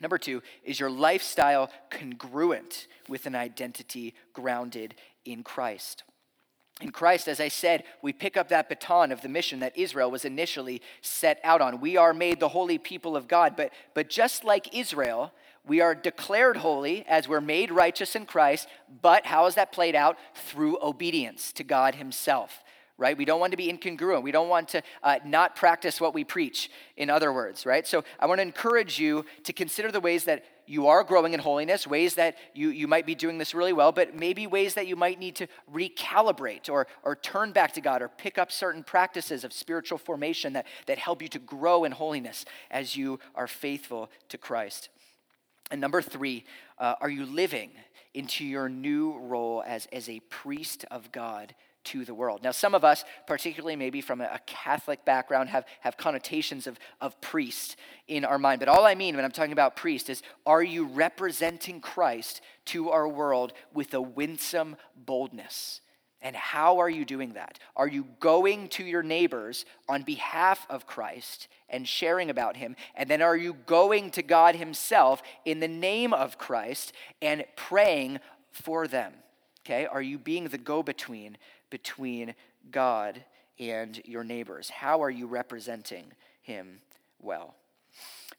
Number 0.00 0.18
two, 0.18 0.42
is 0.64 0.80
your 0.80 0.90
lifestyle 0.90 1.70
congruent 1.90 2.88
with 3.08 3.26
an 3.26 3.36
identity 3.36 4.14
grounded 4.32 4.96
in 5.24 5.44
Christ? 5.44 6.02
In 6.80 6.90
Christ, 6.90 7.28
as 7.28 7.38
I 7.38 7.46
said, 7.46 7.84
we 8.02 8.12
pick 8.12 8.36
up 8.36 8.48
that 8.48 8.68
baton 8.68 9.12
of 9.12 9.22
the 9.22 9.28
mission 9.28 9.60
that 9.60 9.78
Israel 9.78 10.10
was 10.10 10.24
initially 10.24 10.82
set 11.02 11.38
out 11.44 11.60
on. 11.60 11.80
We 11.80 11.96
are 11.96 12.12
made 12.12 12.40
the 12.40 12.48
holy 12.48 12.78
people 12.78 13.14
of 13.14 13.28
God, 13.28 13.54
but, 13.56 13.70
but 13.94 14.10
just 14.10 14.42
like 14.42 14.74
Israel, 14.74 15.32
we 15.66 15.80
are 15.80 15.94
declared 15.94 16.56
holy 16.56 17.04
as 17.06 17.28
we're 17.28 17.40
made 17.40 17.70
righteous 17.70 18.16
in 18.16 18.26
Christ, 18.26 18.68
but 19.00 19.26
how 19.26 19.46
is 19.46 19.54
that 19.54 19.72
played 19.72 19.94
out? 19.94 20.18
Through 20.34 20.78
obedience 20.82 21.52
to 21.52 21.64
God 21.64 21.94
Himself, 21.94 22.64
right? 22.98 23.16
We 23.16 23.24
don't 23.24 23.38
want 23.38 23.52
to 23.52 23.56
be 23.56 23.72
incongruent. 23.72 24.24
We 24.24 24.32
don't 24.32 24.48
want 24.48 24.68
to 24.70 24.82
uh, 25.02 25.18
not 25.24 25.54
practice 25.54 26.00
what 26.00 26.14
we 26.14 26.24
preach, 26.24 26.68
in 26.96 27.10
other 27.10 27.32
words, 27.32 27.64
right? 27.64 27.86
So 27.86 28.02
I 28.18 28.26
want 28.26 28.38
to 28.38 28.42
encourage 28.42 28.98
you 28.98 29.24
to 29.44 29.52
consider 29.52 29.92
the 29.92 30.00
ways 30.00 30.24
that 30.24 30.44
you 30.66 30.88
are 30.88 31.04
growing 31.04 31.32
in 31.32 31.40
holiness, 31.40 31.86
ways 31.86 32.14
that 32.14 32.36
you, 32.54 32.70
you 32.70 32.88
might 32.88 33.06
be 33.06 33.14
doing 33.14 33.38
this 33.38 33.54
really 33.54 33.72
well, 33.72 33.92
but 33.92 34.16
maybe 34.16 34.46
ways 34.46 34.74
that 34.74 34.86
you 34.86 34.96
might 34.96 35.18
need 35.18 35.36
to 35.36 35.46
recalibrate 35.72 36.68
or, 36.70 36.86
or 37.04 37.14
turn 37.16 37.52
back 37.52 37.72
to 37.72 37.80
God 37.80 38.02
or 38.02 38.08
pick 38.08 38.38
up 38.38 38.50
certain 38.50 38.82
practices 38.82 39.44
of 39.44 39.52
spiritual 39.52 39.98
formation 39.98 40.54
that, 40.54 40.66
that 40.86 40.98
help 40.98 41.22
you 41.22 41.28
to 41.28 41.38
grow 41.38 41.84
in 41.84 41.92
holiness 41.92 42.44
as 42.70 42.96
you 42.96 43.20
are 43.34 43.46
faithful 43.46 44.10
to 44.28 44.38
Christ. 44.38 44.88
And 45.70 45.80
number 45.80 46.02
three, 46.02 46.44
uh, 46.78 46.94
are 47.00 47.10
you 47.10 47.24
living 47.24 47.70
into 48.14 48.44
your 48.44 48.68
new 48.68 49.18
role 49.18 49.62
as, 49.66 49.86
as 49.92 50.08
a 50.08 50.20
priest 50.20 50.84
of 50.90 51.12
God 51.12 51.54
to 51.84 52.04
the 52.04 52.14
world. 52.14 52.42
Now, 52.42 52.52
some 52.52 52.74
of 52.74 52.84
us, 52.84 53.04
particularly 53.26 53.76
maybe 53.76 54.00
from 54.00 54.20
a 54.20 54.40
Catholic 54.46 55.04
background, 55.04 55.48
have, 55.48 55.64
have 55.80 55.96
connotations 55.96 56.66
of, 56.66 56.78
of 57.00 57.20
priest 57.20 57.76
in 58.06 58.24
our 58.24 58.38
mind. 58.38 58.60
But 58.60 58.68
all 58.68 58.86
I 58.86 58.94
mean 58.94 59.16
when 59.16 59.24
I'm 59.24 59.32
talking 59.32 59.52
about 59.52 59.76
priest 59.76 60.08
is 60.08 60.22
are 60.46 60.62
you 60.62 60.84
representing 60.84 61.80
Christ 61.80 62.40
to 62.66 62.90
our 62.90 63.08
world 63.08 63.52
with 63.72 63.94
a 63.94 64.00
winsome 64.00 64.76
boldness? 64.94 65.80
And 66.22 66.36
how 66.36 66.78
are 66.78 66.88
you 66.88 67.04
doing 67.04 67.32
that? 67.32 67.58
Are 67.76 67.88
you 67.88 68.06
going 68.20 68.68
to 68.68 68.84
your 68.84 69.02
neighbors 69.02 69.64
on 69.88 70.02
behalf 70.02 70.64
of 70.70 70.86
Christ 70.86 71.48
and 71.68 71.86
sharing 71.86 72.30
about 72.30 72.56
him? 72.56 72.76
And 72.94 73.10
then 73.10 73.20
are 73.20 73.36
you 73.36 73.54
going 73.66 74.10
to 74.12 74.22
God 74.22 74.54
Himself 74.54 75.22
in 75.44 75.58
the 75.58 75.68
name 75.68 76.12
of 76.12 76.38
Christ 76.38 76.92
and 77.20 77.44
praying 77.56 78.20
for 78.52 78.86
them? 78.86 79.12
Okay, 79.66 79.86
are 79.86 80.02
you 80.02 80.18
being 80.18 80.48
the 80.48 80.58
go 80.58 80.82
between 80.82 81.36
between 81.70 82.34
God 82.70 83.24
and 83.58 84.00
your 84.04 84.24
neighbors? 84.24 84.70
How 84.70 85.02
are 85.02 85.10
you 85.10 85.26
representing 85.26 86.04
Him 86.42 86.80
well? 87.20 87.54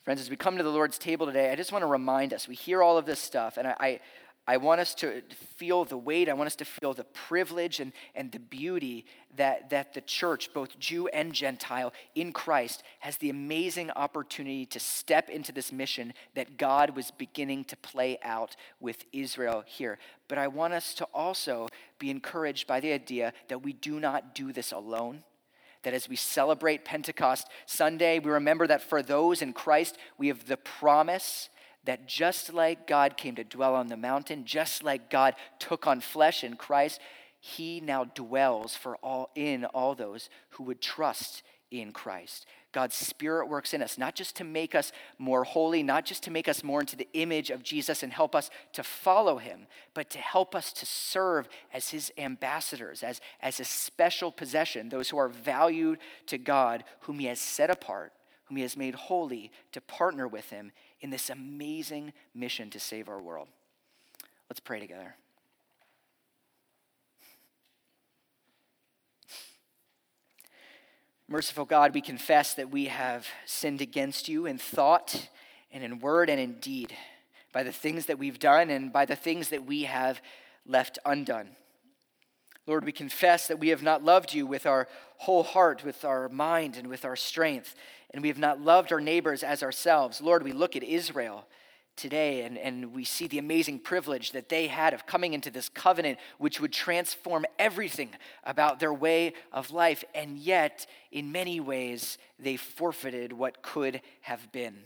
Friends, 0.04 0.20
as 0.20 0.30
we 0.30 0.36
come 0.36 0.58
to 0.58 0.64
the 0.64 0.70
Lord's 0.70 0.98
table 0.98 1.26
today, 1.26 1.52
I 1.52 1.56
just 1.56 1.72
want 1.72 1.84
to 1.84 1.88
remind 1.88 2.34
us 2.34 2.48
we 2.48 2.56
hear 2.56 2.84
all 2.84 2.98
of 2.98 3.06
this 3.06 3.20
stuff, 3.20 3.58
and 3.58 3.68
I, 3.68 3.76
I 3.80 4.00
I 4.46 4.58
want 4.58 4.82
us 4.82 4.94
to 4.96 5.22
feel 5.56 5.86
the 5.86 5.98
weight. 5.98 6.28
I 6.28 6.34
want 6.34 6.48
us 6.48 6.56
to 6.58 6.66
feel 6.66 6.94
the 6.94 7.06
privilege 7.06 7.80
and, 7.80 7.94
and 8.14 8.30
the 8.30 8.40
beauty 8.40 9.06
that, 9.38 9.70
that 9.70 9.94
the 9.94 10.02
church, 10.02 10.54
both 10.54 10.78
Jew 10.80 11.08
and 11.08 11.32
Gentile, 11.32 11.94
in 12.14 12.34
Christ, 12.34 12.84
has 13.00 13.16
the 13.18 13.30
amazing 13.30 13.90
opportunity 13.92 14.66
to 14.66 14.80
step 14.82 15.30
into 15.30 15.54
this 15.54 15.72
mission 15.72 16.14
that 16.36 16.58
God 16.58 16.96
was 16.96 17.10
beginning 17.10 17.64
to 17.66 17.78
play 17.78 18.20
out 18.22 18.58
with 18.82 19.06
Israel 19.14 19.64
here. 19.66 19.98
But 20.28 20.38
I 20.38 20.50
want 20.50 20.74
us 20.74 20.94
to 20.96 21.06
also 21.14 21.70
be 21.98 22.10
encouraged 22.10 22.68
by 22.68 22.82
the 22.82 22.92
idea 22.92 23.32
that 23.48 23.64
we 23.64 23.72
do 23.72 24.00
not 24.00 24.36
do 24.36 24.52
this 24.52 24.74
alone 24.74 25.24
that 25.84 25.94
as 25.94 26.08
we 26.08 26.16
celebrate 26.16 26.86
Pentecost 26.86 27.50
Sunday, 27.66 28.18
we 28.20 28.32
remember 28.32 28.66
that 28.68 28.82
for 28.82 29.04
those 29.04 29.42
in 29.42 29.52
Christ, 29.52 29.98
we 30.18 30.30
have 30.30 30.48
the 30.48 30.56
promise 30.56 31.50
that 31.84 32.08
just 32.08 32.54
like 32.54 32.88
God 32.88 33.18
came 33.18 33.36
to 33.36 33.44
dwell 33.44 33.76
on 33.76 33.88
the 33.88 33.98
mountain, 33.98 34.46
just 34.46 34.84
like 34.84 35.10
God 35.10 35.36
took 35.60 35.86
on 35.86 36.00
flesh 36.00 36.44
in 36.44 36.56
Christ, 36.56 37.00
he 37.40 37.82
now 37.82 38.06
dwells 38.06 38.76
for 38.76 38.96
all 38.98 39.30
in 39.36 39.66
all 39.66 39.96
those 39.96 40.30
who 40.52 40.64
would 40.64 40.82
trust 40.82 41.44
in 41.72 41.92
Christ. 41.92 42.46
God's 42.72 42.96
Spirit 42.96 43.50
works 43.50 43.74
in 43.74 43.82
us, 43.82 43.98
not 43.98 44.16
just 44.16 44.36
to 44.38 44.44
make 44.44 44.74
us 44.76 44.92
more 45.18 45.44
holy, 45.44 45.84
not 45.84 46.06
just 46.06 46.24
to 46.24 46.32
make 46.32 46.48
us 46.48 46.64
more 46.64 46.80
into 46.80 46.96
the 46.96 47.08
image 47.14 47.50
of 47.50 47.64
Jesus 47.64 48.02
and 48.02 48.12
help 48.12 48.36
us 48.36 48.50
to 48.74 48.84
follow 48.84 49.38
him, 49.38 49.68
but 49.94 50.10
to 50.10 50.18
help 50.18 50.56
us 50.56 50.74
to 50.74 50.86
serve 50.86 51.48
as 51.74 51.90
his 51.90 52.12
ambassadors, 52.18 53.04
as, 53.04 53.22
as 53.42 53.60
a 53.60 53.66
special 53.66 54.32
possession, 54.32 54.90
those 54.90 55.10
who 55.10 55.18
are 55.18 55.30
valued 55.30 56.00
to 56.28 56.38
God, 56.38 56.84
whom 57.02 57.20
he 57.20 57.28
has 57.28 57.40
set 57.40 57.70
apart, 57.70 58.12
whom 58.46 58.58
he 58.58 58.64
has 58.64 58.76
made 58.76 58.96
holy, 58.96 59.52
to 59.72 59.82
partner 59.82 60.28
with 60.28 60.50
him 60.50 60.72
in 61.04 61.10
this 61.10 61.30
amazing 61.30 62.14
mission 62.34 62.70
to 62.72 62.80
save 62.80 63.10
our 63.10 63.22
world. 63.22 63.50
Let's 64.50 64.62
pray 64.62 64.80
together. 64.80 65.16
Merciful 71.28 71.66
God, 71.66 71.94
we 71.94 72.02
confess 72.02 72.54
that 72.54 72.72
we 72.72 72.86
have 72.86 73.28
sinned 73.46 73.82
against 73.82 74.30
you 74.30 74.46
in 74.46 74.58
thought 74.58 75.28
and 75.72 75.84
in 75.84 76.00
word 76.00 76.30
and 76.30 76.40
in 76.40 76.54
deed, 76.54 76.96
by 77.52 77.64
the 77.64 77.72
things 77.72 78.06
that 78.06 78.18
we've 78.18 78.40
done 78.40 78.70
and 78.70 78.94
by 78.94 79.06
the 79.06 79.16
things 79.16 79.50
that 79.50 79.66
we 79.66 79.84
have 79.84 80.22
left 80.66 81.00
undone. 81.06 81.50
Lord, 82.66 82.86
we 82.86 82.94
confess 82.94 83.48
that 83.48 83.60
we 83.60 83.70
have 83.70 83.84
not 83.84 84.04
loved 84.04 84.34
you 84.34 84.48
with 84.48 84.66
our 84.66 84.88
whole 85.18 85.44
heart, 85.44 85.84
with 85.84 86.06
our 86.06 86.30
mind, 86.30 86.78
and 86.78 86.88
with 86.88 87.04
our 87.04 87.16
strength, 87.18 87.76
and 88.14 88.22
we 88.22 88.28
have 88.28 88.38
not 88.38 88.62
loved 88.62 88.92
our 88.92 89.02
neighbors 89.02 89.44
as 89.44 89.64
ourselves. 89.64 90.22
Lord, 90.22 90.44
we 90.44 90.52
look 90.52 90.76
at 90.76 90.84
Israel 90.84 91.48
today 91.96 92.44
and, 92.44 92.58
and 92.58 92.94
we 92.94 93.04
see 93.04 93.28
the 93.28 93.38
amazing 93.38 93.80
privilege 93.80 94.32
that 94.32 94.50
they 94.50 94.68
had 94.68 94.94
of 94.94 95.06
coming 95.06 95.34
into 95.34 95.52
this 95.52 95.70
covenant, 95.70 96.20
which 96.38 96.60
would 96.60 96.74
transform 96.74 97.46
everything 97.60 98.10
about 98.44 98.80
their 98.80 98.94
way 98.94 99.34
of 99.52 99.72
life, 99.72 100.04
and 100.16 100.38
yet, 100.38 100.86
in 101.12 101.32
many 101.32 101.60
ways, 101.60 102.18
they 102.40 102.58
forfeited 102.58 103.34
what 103.34 103.62
could 103.62 104.02
have 104.22 104.52
been. 104.52 104.84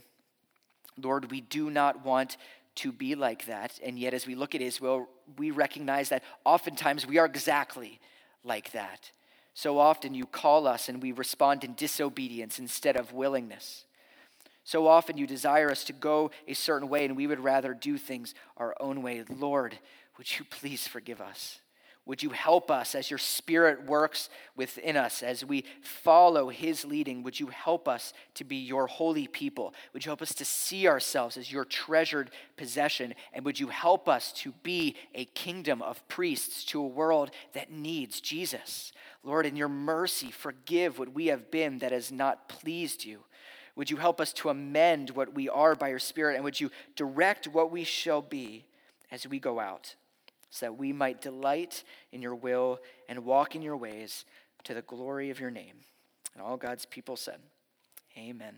Lord, 1.00 1.30
we 1.30 1.40
do 1.40 1.70
not 1.70 2.04
want 2.04 2.36
to 2.76 2.92
be 2.92 3.14
like 3.14 3.46
that. 3.46 3.78
And 3.82 3.98
yet, 3.98 4.14
as 4.14 4.26
we 4.26 4.34
look 4.34 4.54
at 4.54 4.60
Israel, 4.60 5.08
we 5.36 5.50
recognize 5.50 6.10
that 6.10 6.22
oftentimes 6.44 7.06
we 7.06 7.18
are 7.18 7.26
exactly 7.26 8.00
like 8.44 8.72
that. 8.72 9.10
So 9.58 9.80
often 9.80 10.14
you 10.14 10.24
call 10.24 10.68
us 10.68 10.88
and 10.88 11.02
we 11.02 11.10
respond 11.10 11.64
in 11.64 11.74
disobedience 11.74 12.60
instead 12.60 12.94
of 12.94 13.12
willingness. 13.12 13.86
So 14.62 14.86
often 14.86 15.18
you 15.18 15.26
desire 15.26 15.68
us 15.68 15.82
to 15.86 15.92
go 15.92 16.30
a 16.46 16.54
certain 16.54 16.88
way 16.88 17.04
and 17.04 17.16
we 17.16 17.26
would 17.26 17.40
rather 17.40 17.74
do 17.74 17.98
things 17.98 18.36
our 18.56 18.76
own 18.78 19.02
way. 19.02 19.24
Lord, 19.28 19.76
would 20.16 20.38
you 20.38 20.44
please 20.44 20.86
forgive 20.86 21.20
us? 21.20 21.58
Would 22.08 22.22
you 22.22 22.30
help 22.30 22.70
us 22.70 22.94
as 22.94 23.10
your 23.10 23.18
Spirit 23.18 23.84
works 23.84 24.30
within 24.56 24.96
us, 24.96 25.22
as 25.22 25.44
we 25.44 25.66
follow 25.82 26.48
His 26.48 26.86
leading? 26.86 27.22
Would 27.22 27.38
you 27.38 27.48
help 27.48 27.86
us 27.86 28.14
to 28.32 28.44
be 28.44 28.56
your 28.56 28.86
holy 28.86 29.26
people? 29.26 29.74
Would 29.92 30.06
you 30.06 30.08
help 30.08 30.22
us 30.22 30.32
to 30.36 30.44
see 30.46 30.88
ourselves 30.88 31.36
as 31.36 31.52
your 31.52 31.66
treasured 31.66 32.30
possession? 32.56 33.12
And 33.34 33.44
would 33.44 33.60
you 33.60 33.68
help 33.68 34.08
us 34.08 34.32
to 34.38 34.52
be 34.62 34.96
a 35.14 35.26
kingdom 35.26 35.82
of 35.82 36.06
priests 36.08 36.64
to 36.64 36.80
a 36.80 36.86
world 36.86 37.30
that 37.52 37.70
needs 37.70 38.22
Jesus? 38.22 38.90
Lord, 39.22 39.44
in 39.44 39.54
your 39.54 39.68
mercy, 39.68 40.30
forgive 40.30 40.98
what 40.98 41.12
we 41.12 41.26
have 41.26 41.50
been 41.50 41.78
that 41.80 41.92
has 41.92 42.10
not 42.10 42.48
pleased 42.48 43.04
you. 43.04 43.24
Would 43.76 43.90
you 43.90 43.98
help 43.98 44.18
us 44.18 44.32
to 44.32 44.48
amend 44.48 45.10
what 45.10 45.34
we 45.34 45.50
are 45.50 45.74
by 45.74 45.88
your 45.88 45.98
Spirit? 45.98 46.36
And 46.36 46.44
would 46.44 46.58
you 46.58 46.70
direct 46.96 47.46
what 47.46 47.70
we 47.70 47.84
shall 47.84 48.22
be 48.22 48.64
as 49.12 49.28
we 49.28 49.38
go 49.38 49.60
out? 49.60 49.94
So 50.50 50.66
that 50.66 50.78
we 50.78 50.92
might 50.92 51.20
delight 51.20 51.84
in 52.12 52.22
your 52.22 52.34
will 52.34 52.80
and 53.08 53.24
walk 53.24 53.54
in 53.54 53.62
your 53.62 53.76
ways 53.76 54.24
to 54.64 54.74
the 54.74 54.82
glory 54.82 55.30
of 55.30 55.40
your 55.40 55.50
name. 55.50 55.76
And 56.34 56.42
all 56.42 56.56
God's 56.56 56.86
people 56.86 57.16
said, 57.16 57.38
Amen. 58.16 58.54